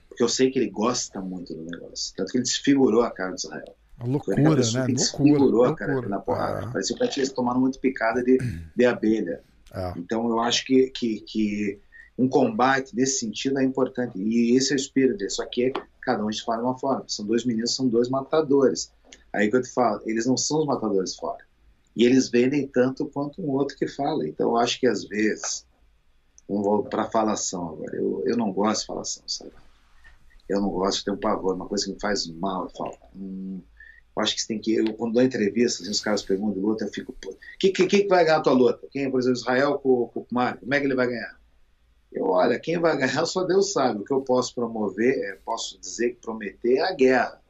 [0.08, 2.14] Porque eu sei que ele gosta muito do negócio.
[2.16, 3.74] Tanto que ele desfigurou a cara do Israel.
[3.98, 4.48] A loucura, né?
[4.48, 6.66] Loucura, desfigurou a cara na porrada.
[6.66, 6.72] É.
[6.72, 8.38] Parecia que eles tomaram muito picada de,
[8.76, 9.42] de abelha.
[9.72, 9.92] É.
[9.96, 11.78] Então eu acho que, que, que
[12.18, 14.18] um combate nesse sentido é importante.
[14.18, 15.30] E esse é o espírito dele.
[15.30, 15.72] Só que
[16.02, 17.04] cada um fala de uma forma.
[17.06, 18.92] São dois meninos, são dois matadores.
[19.32, 21.44] Aí que eu te falo, eles não são os matadores fora.
[21.96, 24.26] E eles vendem tanto quanto um outro que fala.
[24.26, 25.64] Então eu acho que às vezes
[26.60, 27.96] Vamos para falação agora.
[27.96, 29.52] Eu, eu não gosto de falação, sabe?
[30.48, 32.64] Eu não gosto, tenho um pavor, uma coisa que me faz mal.
[32.64, 33.62] Eu falo, hum,
[34.14, 34.74] eu acho que tem que.
[34.74, 37.14] Eu, quando dou entrevista, assim, os caras perguntam de luta, eu fico.
[37.58, 38.86] Quem que, que, que vai ganhar a tua luta?
[38.90, 40.60] Quem, por exemplo, Israel com, com o Mário?
[40.60, 41.40] Como é que ele vai ganhar?
[42.12, 44.00] Eu, olha, quem vai ganhar só Deus sabe.
[44.00, 47.41] O que eu posso promover, é, posso dizer prometer é a guerra.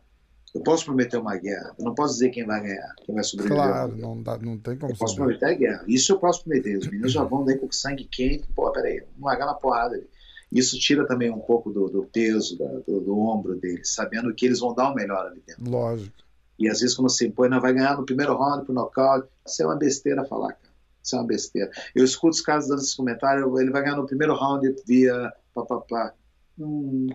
[0.54, 3.56] Eu posso prometer uma guerra, eu não posso dizer quem vai ganhar, quem vai sobreviver.
[3.56, 5.84] Claro, não, dá, não tem como Eu posso prometer a guerra.
[5.88, 6.76] Isso eu posso prometer.
[6.76, 8.46] Os meninos já vão daí com sangue quente.
[8.54, 10.06] Pô, peraí, vamos largar na porrada ali.
[10.52, 14.44] Isso tira também um pouco do, do peso, da, do, do, ombro deles, sabendo que
[14.44, 15.70] eles vão dar o melhor ali dentro.
[15.70, 16.14] Lógico.
[16.58, 19.62] E às vezes quando você impõe, não vai ganhar no primeiro round pro nocaute, isso
[19.62, 20.72] é uma besteira falar, cara.
[21.02, 21.70] Isso é uma besteira.
[21.94, 26.12] Eu escuto os caras dando esse comentário, ele vai ganhar no primeiro round via papapá.
[26.58, 27.06] Hum,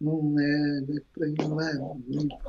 [0.00, 0.80] não é,
[1.48, 2.00] não é, não,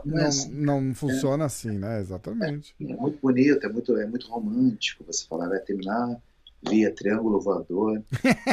[0.06, 0.52] não, é assim.
[0.52, 1.48] não funciona é.
[1.48, 2.00] assim, né?
[2.00, 2.76] Exatamente.
[2.80, 6.22] É, é, muito bonito, é muito, é muito romântico você falar, vai terminar
[6.62, 8.04] via triângulo voador,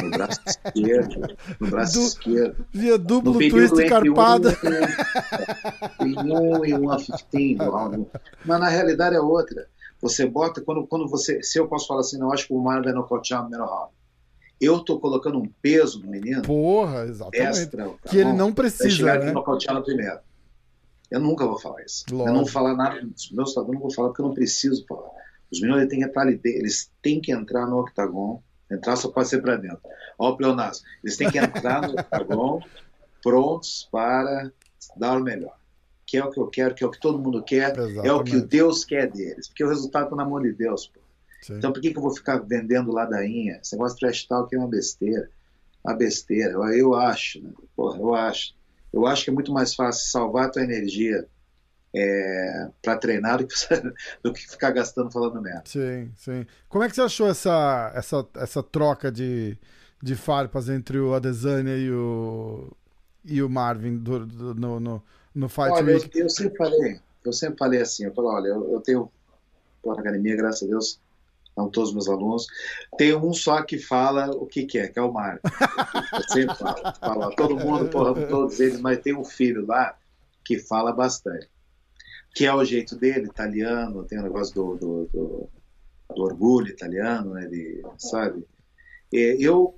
[0.01, 2.65] no braço esquerdo, no braço du, esquerdo.
[2.71, 4.57] Via duplo twist carpada.
[5.99, 7.57] Em um e um a 15
[8.45, 9.67] Mas na realidade é outra.
[10.01, 11.41] Você bota, quando, quando você.
[11.41, 13.91] Se eu posso falar assim, não, acho que o Mário vai nocautear o primeiro round.
[14.59, 16.41] Eu tô colocando um peso no menino.
[16.41, 17.59] Porra, exatamente.
[17.59, 18.29] Extra, tá que bom?
[18.29, 18.89] ele não precisa.
[18.89, 19.31] chegar né?
[19.31, 20.19] no primeiro.
[21.09, 22.05] Eu nunca vou falar isso.
[22.11, 22.29] Lógico.
[22.29, 24.85] Eu não vou falar nada dos meus eu não vou falar porque eu não preciso
[24.85, 25.09] falar.
[25.51, 28.41] Os meninos têm que entrar eles têm que entrar no octagon.
[28.69, 29.79] Entrar só pode ser para dentro.
[30.19, 30.85] Ó, o pleonasmo.
[31.03, 32.59] Eles têm que entrar no octagon
[33.23, 34.51] prontos para
[34.97, 35.55] dar o melhor.
[36.05, 38.07] Que é o que eu quero, que é o que todo mundo quer, Exatamente.
[38.07, 39.47] é o que Deus quer deles.
[39.47, 40.87] Porque o resultado está na mão de Deus.
[40.87, 40.99] Pô.
[41.53, 43.59] Então por que, que eu vou ficar vendendo ladainha?
[43.61, 45.29] Esse negócio de trash talk é uma besteira.
[45.83, 46.51] Uma besteira.
[46.53, 47.51] Eu, eu acho, né?
[47.75, 48.55] Porra, eu acho.
[48.91, 51.27] Eu acho que é muito mais fácil salvar a tua energia
[51.93, 53.55] é, para treinar do que,
[54.23, 55.63] do que, ficar gastando falando merda.
[55.65, 56.45] Sim, sim.
[56.69, 59.57] Como é que você achou essa, essa, essa troca de,
[60.01, 62.71] de farpas entre o Adesanya e o,
[63.25, 66.17] e o Marvin do, do, no, no, no Fight olha, Week?
[66.17, 69.11] Eu, eu, sempre falei, eu sempre falei assim, eu falo, olha, eu, eu tenho
[69.81, 70.99] pô, na academia, graças a Deus,
[71.57, 72.45] não todos os meus alunos,
[72.97, 75.07] tem um só que fala o que quer, que é o.
[75.07, 79.97] Eu sempre falo, falo todo mundo, porra, todos eles, mas tem um filho lá
[80.45, 81.49] que fala bastante
[82.37, 85.49] que é o jeito dele, italiano, tem o um negócio do, do, do,
[86.15, 88.45] do, orgulho italiano, né, de, sabe?
[89.11, 89.75] E eu,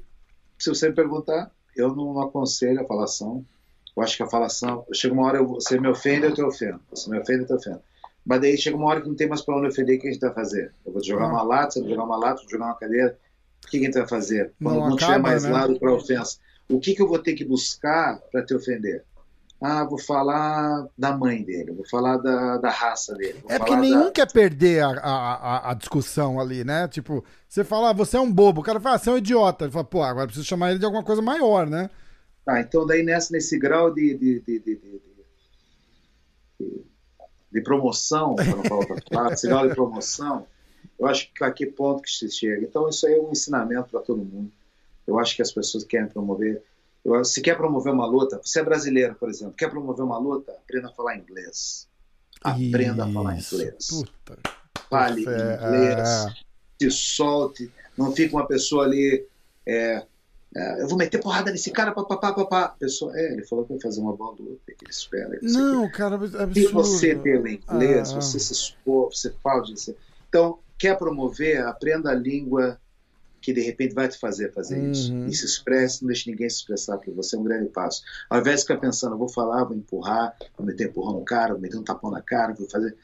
[0.58, 3.46] se você me perguntar, eu não aconselho a falação.
[3.96, 6.82] Eu acho que a falação, chega uma hora, eu, você me ofende, eu te ofendo.
[6.90, 7.82] Você me ofende, eu te ofendo.
[8.30, 10.12] Mas daí chega uma hora que não tem mais para onde ofender, o que a
[10.12, 10.72] gente vai fazer?
[10.86, 13.18] Eu vou te jogar uma lata, você vai jogar uma lata, vou jogar uma cadeira.
[13.66, 14.54] O que a gente vai fazer?
[14.62, 15.50] Quando não, não acaba, tiver mais né?
[15.50, 16.38] lado para ofensa.
[16.70, 19.04] O que, que eu vou ter que buscar para te ofender?
[19.62, 23.44] ah, vou falar da mãe dele, vou falar da, da raça dele.
[23.50, 24.12] É porque nenhum da...
[24.12, 26.88] quer perder a, a, a, discussão ali, né?
[26.88, 29.18] Tipo, você fala, ah, você é um bobo, o cara fala, ah, você é um
[29.18, 29.66] idiota.
[29.66, 31.90] Ele fala, pô, agora preciso chamar ele de alguma coisa maior, né?
[32.46, 35.02] Tá, então daí nessa, nesse grau de, de, de, de,
[37.52, 40.48] de, promoção, para não falar outra palavra, grau de promoção,
[40.98, 42.66] eu acho que a que ponto que se chega.
[42.66, 44.52] Então isso aí é um ensinamento para todo mundo.
[45.08, 46.62] Eu acho que as pessoas querem promover
[47.24, 50.90] se quer promover uma luta, você é brasileiro, por exemplo, quer promover uma luta, aprenda
[50.90, 51.88] a falar inglês.
[52.42, 53.10] Aprenda Isso.
[53.10, 53.88] a falar inglês.
[53.90, 54.40] Puta.
[54.90, 56.34] Fale inglês, é.
[56.80, 59.26] se solte, não fique uma pessoa ali.
[59.66, 60.06] É, é,
[60.82, 62.76] eu vou meter porrada nesse cara, papapá, papá.
[62.80, 65.40] Pessoa, é, ele falou que vai fazer uma boa luta, que ele espera.
[65.42, 66.54] Não, cara, é absurdo.
[66.54, 68.16] Se você o inglês, ah.
[68.16, 69.74] você se expor, você fala de
[70.28, 72.80] Então, quer promover, aprenda a língua
[73.42, 74.92] que de repente vai te fazer fazer uhum.
[74.92, 75.14] isso.
[75.28, 78.04] E se expresse, não deixe ninguém se expressar por você, é um grande passo.
[78.30, 81.62] Ao invés de ficar pensando, vou falar, vou empurrar, vou meter empurrão no cara, vou
[81.62, 82.96] meter um tapão na cara, vou fazer.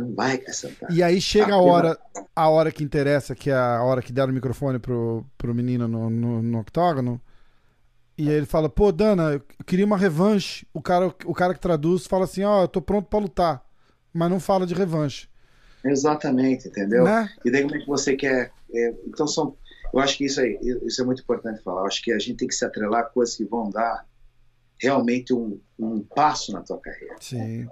[0.00, 0.90] Não vai acrescentar.
[0.92, 1.98] E aí chega a hora,
[2.34, 5.86] a hora que interessa, que é a hora que deram o microfone pro, pro menino
[5.86, 7.20] no, no, no octógono.
[8.16, 10.66] E aí ele fala, pô, Dana, eu queria uma revanche.
[10.74, 13.64] O cara, o cara que traduz fala assim, ó, oh, eu tô pronto para lutar.
[14.12, 15.28] Mas não fala de revanche.
[15.84, 17.04] Exatamente, entendeu?
[17.04, 17.30] Né?
[17.44, 18.52] E daí como é que você quer.
[18.72, 19.56] É, então são
[19.92, 21.82] eu acho que isso, aí, isso é muito importante falar.
[21.82, 24.06] Eu acho que a gente tem que se atrelar a coisas que vão dar
[24.78, 27.16] realmente um, um passo na tua carreira.
[27.20, 27.64] Sim.
[27.64, 27.68] Né?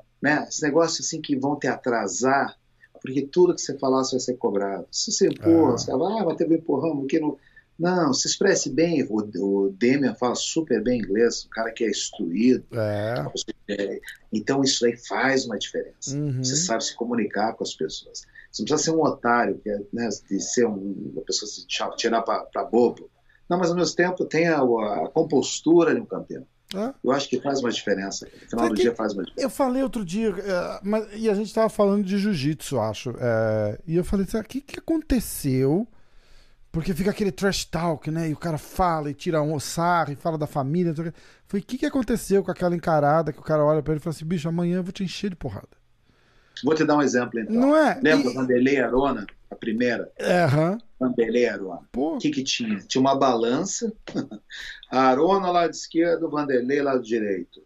[0.49, 2.57] Esse negócio assim que vão te atrasar,
[3.01, 4.87] porque tudo que você falar vai ser cobrado.
[4.91, 5.79] Se você empurra, ah.
[5.79, 7.37] você fala, ah, mas teve um empurrão, que não.
[7.79, 9.07] Não, se expresse bem.
[9.09, 12.65] O, o Demian fala super bem inglês, um cara que é instruído.
[12.73, 14.01] É.
[14.33, 16.17] Então isso aí faz uma diferença.
[16.17, 16.43] Uhum.
[16.43, 18.23] Você sabe se comunicar com as pessoas.
[18.51, 21.65] Você não precisa ser um otário, que é, né, de ser um, uma pessoa se
[21.97, 23.09] tirar para bobo.
[23.49, 26.45] Não, mas ao mesmo tempo tem a, a compostura de um campeão.
[27.03, 28.27] Eu acho que faz uma diferença.
[28.43, 29.47] No final do dia faz uma diferença.
[29.47, 33.15] Eu falei outro dia, é, mas, e a gente estava falando de jiu-jitsu, acho.
[33.19, 35.89] É, e eu falei o que, que aconteceu?
[36.71, 38.29] Porque fica aquele trash talk, né?
[38.29, 40.95] E o cara fala e tira um sarro e fala da família.
[40.95, 41.13] Falei,
[41.51, 44.15] o que, que aconteceu com aquela encarada que o cara olha para ele e fala
[44.15, 45.69] assim: bicho, amanhã eu vou te encher de porrada.
[46.65, 47.55] Vou te dar um exemplo então.
[47.55, 48.01] Não é?
[48.03, 48.35] Lembra e...
[48.35, 50.11] Vanderlei Arona, a primeira?
[50.21, 50.79] Uhum.
[50.99, 51.89] Vanderlei Arona.
[51.97, 52.79] O que que tinha?
[52.79, 53.93] Tinha uma balança,
[54.91, 57.63] a Arona lá de esquerda, o Vanderlei lá do direito.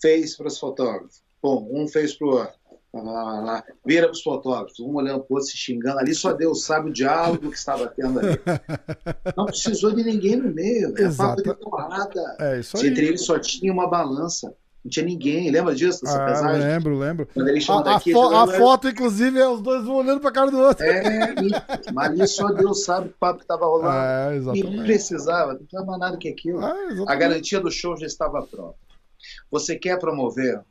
[0.00, 1.22] Fez para os fotógrafos.
[1.42, 2.60] Bom, um fez para o outro.
[2.92, 3.64] Lá, lá, lá.
[3.86, 6.90] Vira para os fotógrafos, um olhando para o outro, se xingando ali, só Deus sabe
[6.90, 8.38] o diálogo que estava tendo ali.
[9.36, 12.36] Não precisou de ninguém no meio, é papo de porrada.
[12.40, 12.88] É, isso aí.
[12.88, 14.52] Entre eles só tinha uma balança.
[14.84, 16.02] Não tinha ninguém, lembra disso?
[16.02, 16.66] Dessa ah, pesagem?
[16.66, 17.28] Lembro, lembro.
[17.32, 20.50] Quando eles a, daqui, a, fo a foto, inclusive, é os dois olhando pra cara
[20.50, 20.84] do outro.
[20.84, 21.34] É,
[21.92, 23.94] mas ali só Deus sabe o papo que tava rolando.
[23.94, 24.80] É, exatamente.
[24.80, 26.64] E precisava, não tinha mais nada que aquilo.
[26.64, 28.78] É, a garantia do show já estava pronta.
[29.50, 30.62] Você quer promover,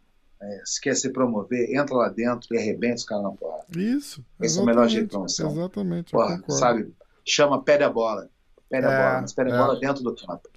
[0.41, 3.65] é, se quer se promover, entra lá dentro e arrebenta os caras na porrada.
[3.77, 4.25] Isso.
[4.41, 5.51] Esse é o melhor jeito de promoção.
[5.51, 6.11] Exatamente.
[6.11, 6.91] Porra, sabe?
[7.29, 8.27] chama pé a bola.
[8.69, 9.57] Pé a é, bola, mas pé a é.
[9.57, 10.49] bola dentro do campo.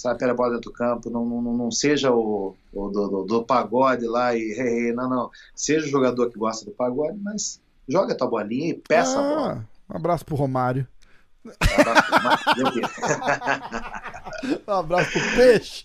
[0.00, 3.24] Sabe, pé a bola dentro do campo, não, não, não seja o, o do, do,
[3.24, 5.30] do, pagode lá e hey, hey, não, não.
[5.54, 9.20] Seja o jogador que gosta do pagode, mas joga a tua bolinha e peça ah,
[9.20, 9.68] a bola.
[9.90, 10.88] Um abraço pro Romário.
[14.66, 15.84] Um abraço pro Peixe.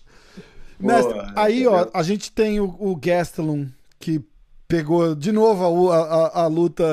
[0.80, 4.24] Mestre, aí, ó, a gente tem o, o Gastelum, que
[4.66, 6.84] pegou de novo a, a, a luta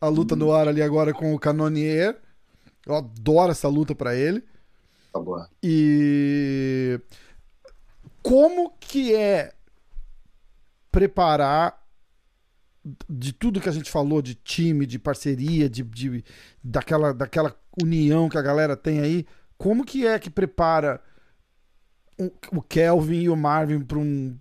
[0.00, 2.16] a luta no ar ali agora com o Canonier.
[2.86, 4.44] Eu adoro essa luta para ele.
[5.62, 7.00] E
[8.22, 9.52] como que é
[10.90, 11.80] preparar
[13.08, 16.24] de tudo que a gente falou de time, de parceria, de, de
[16.62, 19.26] daquela, daquela união que a galera tem aí,
[19.58, 21.00] como que é que prepara
[22.52, 24.36] o Kelvin e o Marvin para um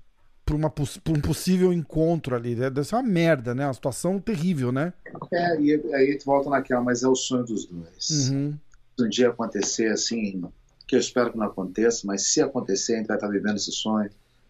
[0.57, 2.55] para um possível encontro ali.
[2.55, 3.67] Deve ser uma merda, né?
[3.67, 4.93] Uma situação terrível, né?
[5.32, 8.30] É, e aí gente volta naquela, mas é o sonho dos dois.
[8.32, 8.57] Uhum.
[8.99, 10.43] Um dia acontecer assim,
[10.90, 13.72] que eu espero que não aconteça, mas se acontecer, a gente vai estar vivendo esse
[13.72, 14.10] sonho.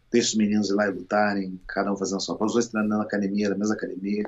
[0.09, 2.67] Deixa os meninos ir lá e lutarem, cada um fazendo a sua coisa, os dois
[2.69, 4.23] treinando na academia, na mesma academia.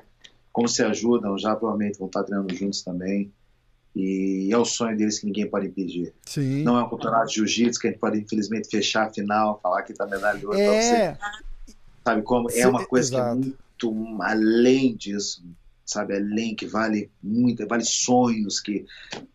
[0.52, 3.32] Como se ajudam, já provavelmente vão estar treinando juntos também.
[3.96, 6.14] E é o sonho deles que ninguém pode impedir.
[6.26, 6.64] Sim.
[6.64, 9.82] Não é um campeonato de jiu-jitsu que a gente pode, infelizmente, fechar a final, falar
[9.84, 11.18] que está medalha de ouro é.
[12.04, 12.52] Sabe como?
[12.52, 13.42] É uma coisa Exato.
[13.42, 15.42] que é muito além disso.
[15.92, 18.86] Sabe, além que vale muito, vale sonhos que,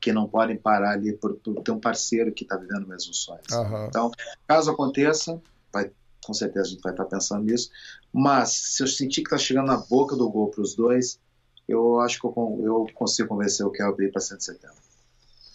[0.00, 3.12] que não podem parar ali por, por ter um parceiro que está vivendo o mesmo
[3.12, 3.42] sonho.
[3.52, 3.86] Uhum.
[3.88, 4.10] Então,
[4.48, 5.38] caso aconteça,
[5.70, 5.90] vai,
[6.24, 7.68] com certeza a gente vai estar tá pensando nisso.
[8.10, 11.20] Mas se eu sentir que está chegando na boca do gol para os dois,
[11.68, 14.72] eu acho que eu, eu consigo convencer o Kelvin para 170.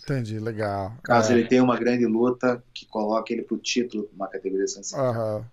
[0.04, 0.94] Entendi, legal.
[1.02, 1.40] Caso é.
[1.40, 5.02] ele tenha uma grande luta que coloque ele para o título numa categoria 170.
[5.02, 5.46] Uhum.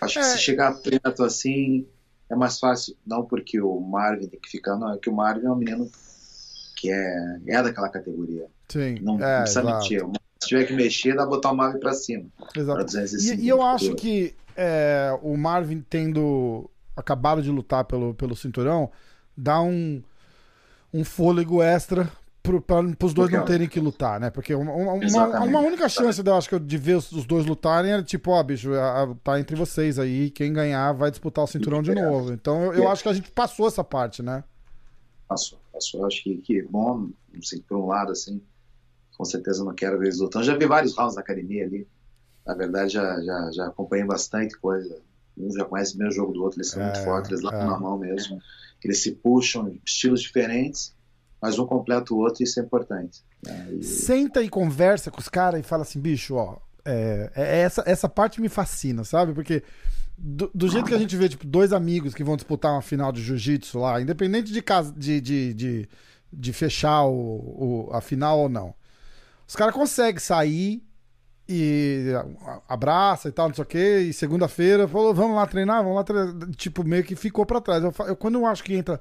[0.00, 0.22] Acho é.
[0.22, 1.88] que se chegar perto assim,
[2.30, 2.96] é mais fácil.
[3.06, 5.90] Não porque o Marvin tem que ficar, não, é que o Marvin é um menino
[6.76, 8.46] que é, é daquela categoria.
[8.68, 8.96] Sim.
[9.00, 9.78] Não, é, não precisa exato.
[9.78, 10.06] mentir.
[10.40, 12.26] Se tiver que mexer, dá botar o Marvin para cima.
[12.54, 12.98] Exato.
[12.98, 18.90] E, e, eu acho que é, o Marvin tendo acabado de lutar pelo, pelo cinturão,
[19.36, 20.02] dá um,
[20.92, 22.10] um fôlego extra
[22.66, 24.30] para os dois não terem que lutar, né?
[24.30, 27.92] Porque uma, uma, uma, única chance de, acho que, de ver os, os dois lutarem
[27.92, 28.70] era tipo, ó, bicho,
[29.22, 32.32] tá entre vocês aí, quem ganhar vai disputar o cinturão de novo.
[32.32, 34.44] Então eu, eu acho que a gente passou essa parte, né?
[35.28, 36.00] Passou, passou.
[36.00, 38.40] Eu acho que, que bom, assim, por um lado, assim,
[39.16, 40.44] com certeza não quero ver eles lutando.
[40.44, 41.86] Já vi vários rounds na academia ali.
[42.46, 45.00] Na verdade, já, já, já acompanhei bastante coisa.
[45.36, 47.52] Um já conhece o mesmo jogo do outro, eles são é, muito fortes, eles lá
[47.54, 47.64] é.
[47.64, 48.40] na mão mesmo.
[48.82, 50.95] Eles se puxam, estilos diferentes
[51.40, 53.22] mas um completa o outro e isso é importante.
[53.42, 53.74] Né?
[53.78, 53.84] E...
[53.84, 58.08] Senta e conversa com os caras e fala assim, bicho, ó, é, é, essa, essa
[58.08, 59.32] parte me fascina, sabe?
[59.34, 59.62] Porque
[60.16, 63.12] do, do, jeito que a gente vê, tipo, dois amigos que vão disputar uma final
[63.12, 65.88] de jiu-jitsu lá, independente de, casa, de, de, de,
[66.32, 68.74] de fechar o, o, a final ou não,
[69.46, 70.82] os caras conseguem sair
[71.48, 72.12] e
[72.68, 76.04] abraça e tal, não sei o quê, e segunda-feira falou, vamos lá treinar, vamos lá
[76.04, 76.34] treinar.
[76.56, 77.84] Tipo, meio que ficou para trás.
[77.84, 79.00] Eu, eu, quando eu acho que entra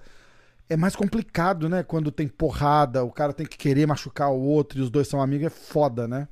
[0.70, 1.84] é mais complicado, né?
[1.84, 5.22] Quando tem porrada, o cara tem que querer machucar o outro e os dois são
[5.22, 6.28] amigos, é foda, né?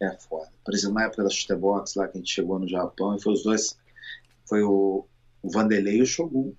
[0.00, 0.50] É foda.
[0.64, 3.32] Por exemplo, na época da Chutebox lá que a gente chegou no Japão, e foi
[3.34, 3.76] os dois.
[4.48, 5.06] Foi o,
[5.42, 6.54] o Vanderlei e o Shogun.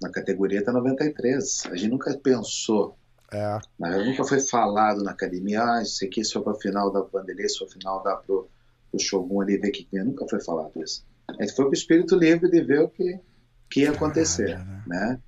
[0.00, 1.64] Na categoria até 93.
[1.66, 2.96] A gente nunca pensou.
[3.32, 3.58] É.
[3.78, 7.48] Mas nunca foi falado na academia, ah, isso aqui se for pra final da Vanderlei,
[7.48, 8.48] se for final dá pro,
[8.90, 10.04] pro Shogun ali ver o que tem.
[10.04, 11.04] Nunca foi falado isso.
[11.28, 13.20] A gente foi pro espírito livre de ver o que,
[13.68, 14.82] que ia acontecer, Caramba.
[14.86, 15.20] né?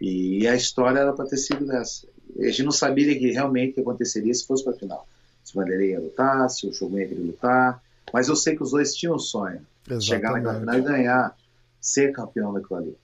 [0.00, 2.06] E a história era para ter sido dessa.
[2.38, 5.08] A gente não sabia que realmente aconteceria se fosse para a final.
[5.42, 7.82] Se o Vanderlei ia lutar, se o Shogun ia lutar.
[8.12, 9.60] Mas eu sei que os dois tinham um sonho.
[9.86, 10.04] Exatamente.
[10.04, 11.36] Chegar naquela final e ganhar,
[11.80, 12.96] ser campeão daquilo ali.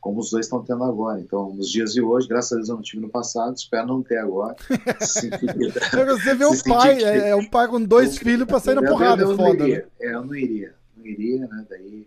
[0.00, 1.20] Como os dois estão tendo agora.
[1.20, 4.02] Então, nos dias de hoje, graças a Deus eu não tive no passado, espero não
[4.02, 4.56] ter agora.
[5.00, 7.04] Você vê o pai, que...
[7.04, 9.66] é, um pai com dois filhos para sair na porrada, eu, eu foda.
[9.66, 9.82] Né?
[10.00, 10.74] É, eu não iria.
[10.96, 11.66] Não iria, né?
[11.68, 12.06] Daí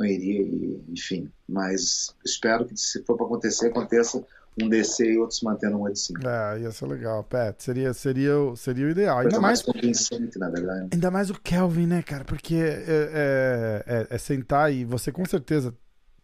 [0.00, 0.42] não iria,
[0.88, 1.30] enfim.
[1.46, 4.24] Mas espero que se for para acontecer, aconteça
[4.60, 6.20] um descer e outro se mantendo um de cima.
[6.24, 7.62] É, ia ser legal, Pet.
[7.62, 9.18] Seria, seria, seria o ideal.
[9.18, 10.88] Ainda mais, mais na verdade.
[10.92, 12.24] Ainda mais o Kelvin, né, cara?
[12.24, 15.74] Porque é, é, é, é, sentar e você com certeza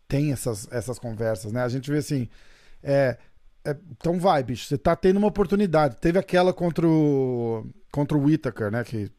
[0.09, 1.63] tem essas, essas conversas, né?
[1.63, 2.29] A gente vê assim.
[2.83, 3.17] É,
[3.65, 4.67] é, então vai, bicho.
[4.67, 5.97] Você tá tendo uma oportunidade.
[6.01, 8.83] Teve aquela contra o, contra o Whittaker, né?
[8.85, 9.11] Que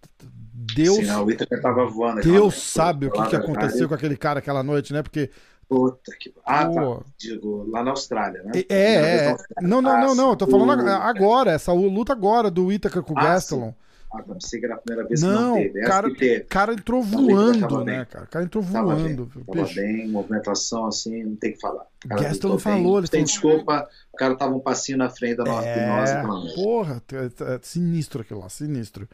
[0.59, 2.21] Deus, Sim, o tava voando.
[2.21, 5.03] Deus sabe o que, que aconteceu com aquele cara aquela noite, né?
[5.03, 5.29] Porque.
[5.69, 6.33] Puta que.
[6.43, 6.99] Ah, tá.
[7.15, 8.63] Digo, lá na Austrália, né?
[8.67, 9.35] É, é.
[9.61, 10.29] Não, não, não, não.
[10.31, 13.71] Eu tô falando agora, essa luta agora do Whittaker com o ah, Gastelum.
[14.11, 15.85] Ah, tá, pensei que era a primeira vez não, que não teve.
[15.85, 16.43] cara, teve.
[16.45, 18.25] cara entrou voando, né, cara?
[18.25, 18.87] O cara entrou voando.
[18.87, 21.85] Tava bem, tava bem, movimentação assim, não tem que falar.
[22.03, 22.97] Gaston não falou.
[22.97, 27.55] Eles tem desculpa, o cara tava um passinho na frente da nossa é, Porra, é,
[27.55, 29.07] é sinistro aquilo lá, sinistro.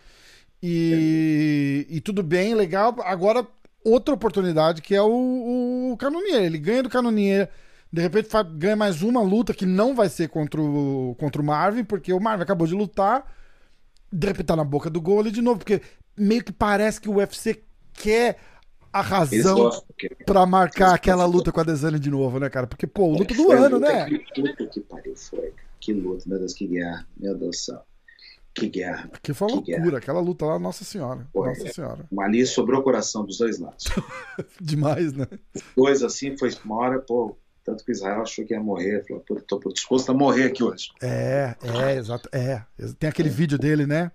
[0.65, 2.95] E, e tudo bem, legal.
[3.03, 3.45] Agora,
[3.83, 6.43] outra oportunidade que é o, o Canonier.
[6.43, 7.49] Ele ganha do Canonier.
[7.91, 11.83] De repente ganha mais uma luta que não vai ser contra o, contra o Marvin,
[11.83, 13.29] porque o Marvin acabou de lutar.
[14.11, 15.81] De repente tá na boca do gol ali de novo, porque
[16.17, 17.61] meio que parece que o UFC
[17.93, 18.37] quer
[18.91, 19.69] a razão
[20.25, 22.67] para marcar aquela luta com a Desane de novo, né, cara?
[22.67, 24.07] Porque, pô, luta do ano, né?
[24.33, 27.05] Puta que pariu foi, Que luta, meu Deus, que guerra.
[27.17, 27.83] Meu Deus do céu.
[28.53, 29.09] Que guerra.
[29.21, 29.97] Que foi uma loucura, guerra.
[29.97, 31.27] aquela luta lá, Nossa Senhora.
[31.33, 31.71] Pô, nossa é.
[31.71, 32.05] Senhora.
[32.19, 33.85] Ali sobrou o coração dos dois lados.
[34.61, 35.27] Demais, né?
[35.75, 39.41] Dois assim, foi uma hora, pô, tanto que Israel achou que ia morrer, falou, pô,
[39.41, 40.91] tô disposto a morrer aqui hoje.
[41.01, 42.29] É, é, exato.
[42.31, 42.61] É.
[42.99, 44.11] Tem aquele vídeo dele, né?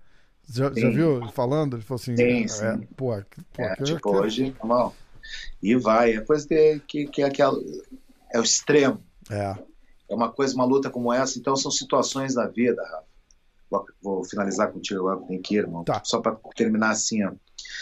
[0.49, 1.77] Já, já viu falando?
[1.77, 2.17] Ele falou assim.
[2.17, 2.65] Sim, é, sim.
[2.65, 3.13] É, pô,
[3.53, 4.95] pô, é, tipo, hoje, mal.
[5.61, 6.13] E vai.
[6.13, 7.59] É coisa que, que, que é aquela.
[8.33, 9.03] É o extremo.
[9.31, 9.57] É.
[10.09, 11.39] É uma coisa, uma luta como essa.
[11.39, 13.08] Então são situações da vida, Rafa
[14.01, 15.85] vou finalizar contigo agora, tem que ir, irmão.
[15.85, 16.01] Tá.
[16.05, 17.33] Só para terminar assim, ó.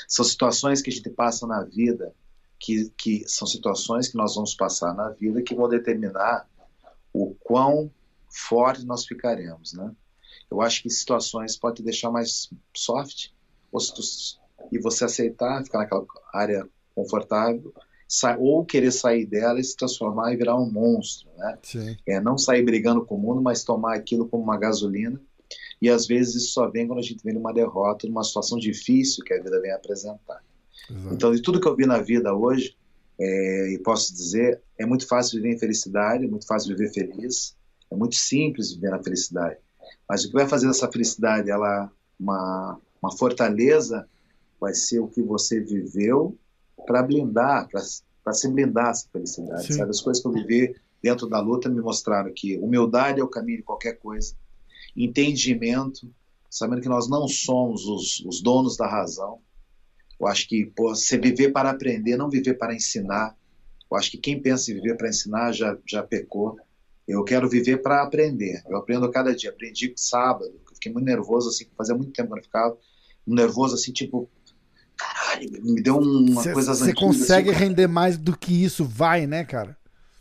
[0.08, 2.12] São situações que a gente passa na vida,
[2.58, 6.48] que, que são situações que nós vamos passar na vida que vão determinar
[7.12, 7.90] o quão
[8.28, 9.90] forte nós ficaremos, né?
[10.50, 13.30] Eu acho que situações podem te deixar mais soft,
[13.72, 14.02] ou tu,
[14.70, 17.72] e você aceitar, ficar naquela área confortável,
[18.38, 21.58] ou querer sair dela e se transformar e virar um monstro, né?
[21.62, 21.96] Sim.
[22.06, 25.20] É, não sair brigando com o mundo, mas tomar aquilo como uma gasolina
[25.80, 29.24] e às vezes isso só vem quando a gente vem numa derrota, numa situação difícil
[29.24, 30.42] que a vida vem apresentar.
[30.90, 31.14] Exato.
[31.14, 32.76] Então, de tudo que eu vi na vida hoje,
[33.18, 37.56] é, e posso dizer, é muito fácil viver em felicidade, é muito fácil viver feliz,
[37.90, 39.58] é muito simples viver na felicidade.
[40.08, 44.08] Mas o que vai fazer dessa felicidade ela uma, uma fortaleza
[44.60, 46.36] vai ser o que você viveu
[46.86, 49.74] para blindar, para se blindar essa felicidade.
[49.74, 49.90] Sabe?
[49.90, 53.58] As coisas que eu vivi dentro da luta me mostraram que humildade é o caminho
[53.58, 54.34] de qualquer coisa
[54.96, 56.10] entendimento,
[56.50, 59.40] sabendo que nós não somos os, os donos da razão.
[60.18, 63.36] Eu acho que pô, você viver para aprender, não viver para ensinar.
[63.90, 66.56] Eu acho que quem pensa em viver para ensinar já, já pecou.
[67.06, 68.62] Eu quero viver para aprender.
[68.68, 69.50] Eu aprendo a cada dia.
[69.50, 72.76] Aprendi sábado, fiquei muito nervoso, assim, fazia muito tempo que eu ficava.
[73.26, 74.30] Nervoso, assim, tipo,
[74.96, 79.26] caralho, me deu uma cê, coisa Você consegue assim, render mais do que isso, vai,
[79.26, 79.76] né, cara?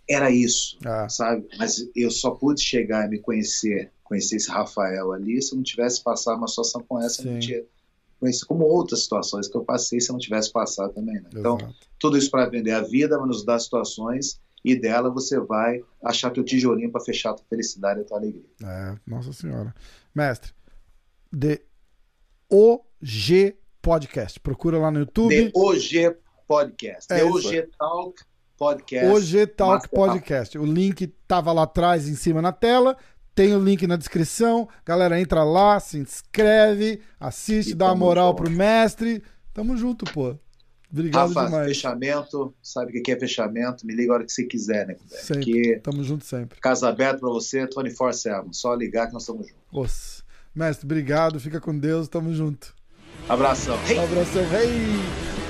[0.07, 1.09] Era isso, ah.
[1.09, 1.47] sabe?
[1.57, 5.63] Mas eu só pude chegar e me conhecer conhecer esse Rafael ali se eu não
[5.63, 7.27] tivesse passado uma situação com essa, Sim.
[7.27, 7.63] eu não tinha
[8.19, 11.15] conhecido como outras situações que eu passei se eu não tivesse passado também.
[11.15, 11.29] Né?
[11.35, 11.57] Então,
[11.99, 16.31] tudo isso para aprender a vida, vai nos dar situações e dela você vai achar
[16.31, 18.45] teu tijolinho para fechar a tua felicidade e a tua alegria.
[18.63, 19.73] É, nossa senhora.
[20.13, 20.53] Mestre,
[21.31, 21.61] de
[22.49, 24.39] OG Podcast.
[24.39, 25.29] Procura lá no YouTube.
[25.29, 26.15] De OG
[26.47, 27.11] Podcast.
[27.11, 28.23] É OG Talk
[28.57, 29.07] Podcast.
[29.07, 30.57] OG Talk Podcast.
[30.57, 32.97] O link tava lá atrás em cima na tela.
[33.35, 34.67] Tem o link na descrição.
[34.85, 38.43] Galera, entra lá, se inscreve, assiste, e dá uma moral junto.
[38.43, 39.21] pro mestre.
[39.53, 40.35] Tamo junto, pô.
[40.91, 41.67] Obrigado Rafa, demais.
[41.67, 43.85] fechamento, sabe o que é fechamento?
[43.85, 44.95] Me liga a hora que você quiser, né?
[45.07, 45.41] Sempre.
[45.41, 46.59] Aqui, Tamo junto sempre.
[46.61, 48.53] Casa aberta pra você, 24-7.
[48.53, 49.61] Só ligar que nós estamos juntos.
[49.73, 50.23] Nossa.
[50.55, 51.37] Mestre, obrigado.
[51.37, 52.07] Fica com Deus.
[52.07, 52.73] Tamo junto.
[53.27, 53.77] Abração.
[53.89, 53.99] Hey.
[53.99, 54.43] Abração.
[54.53, 55.44] Hey.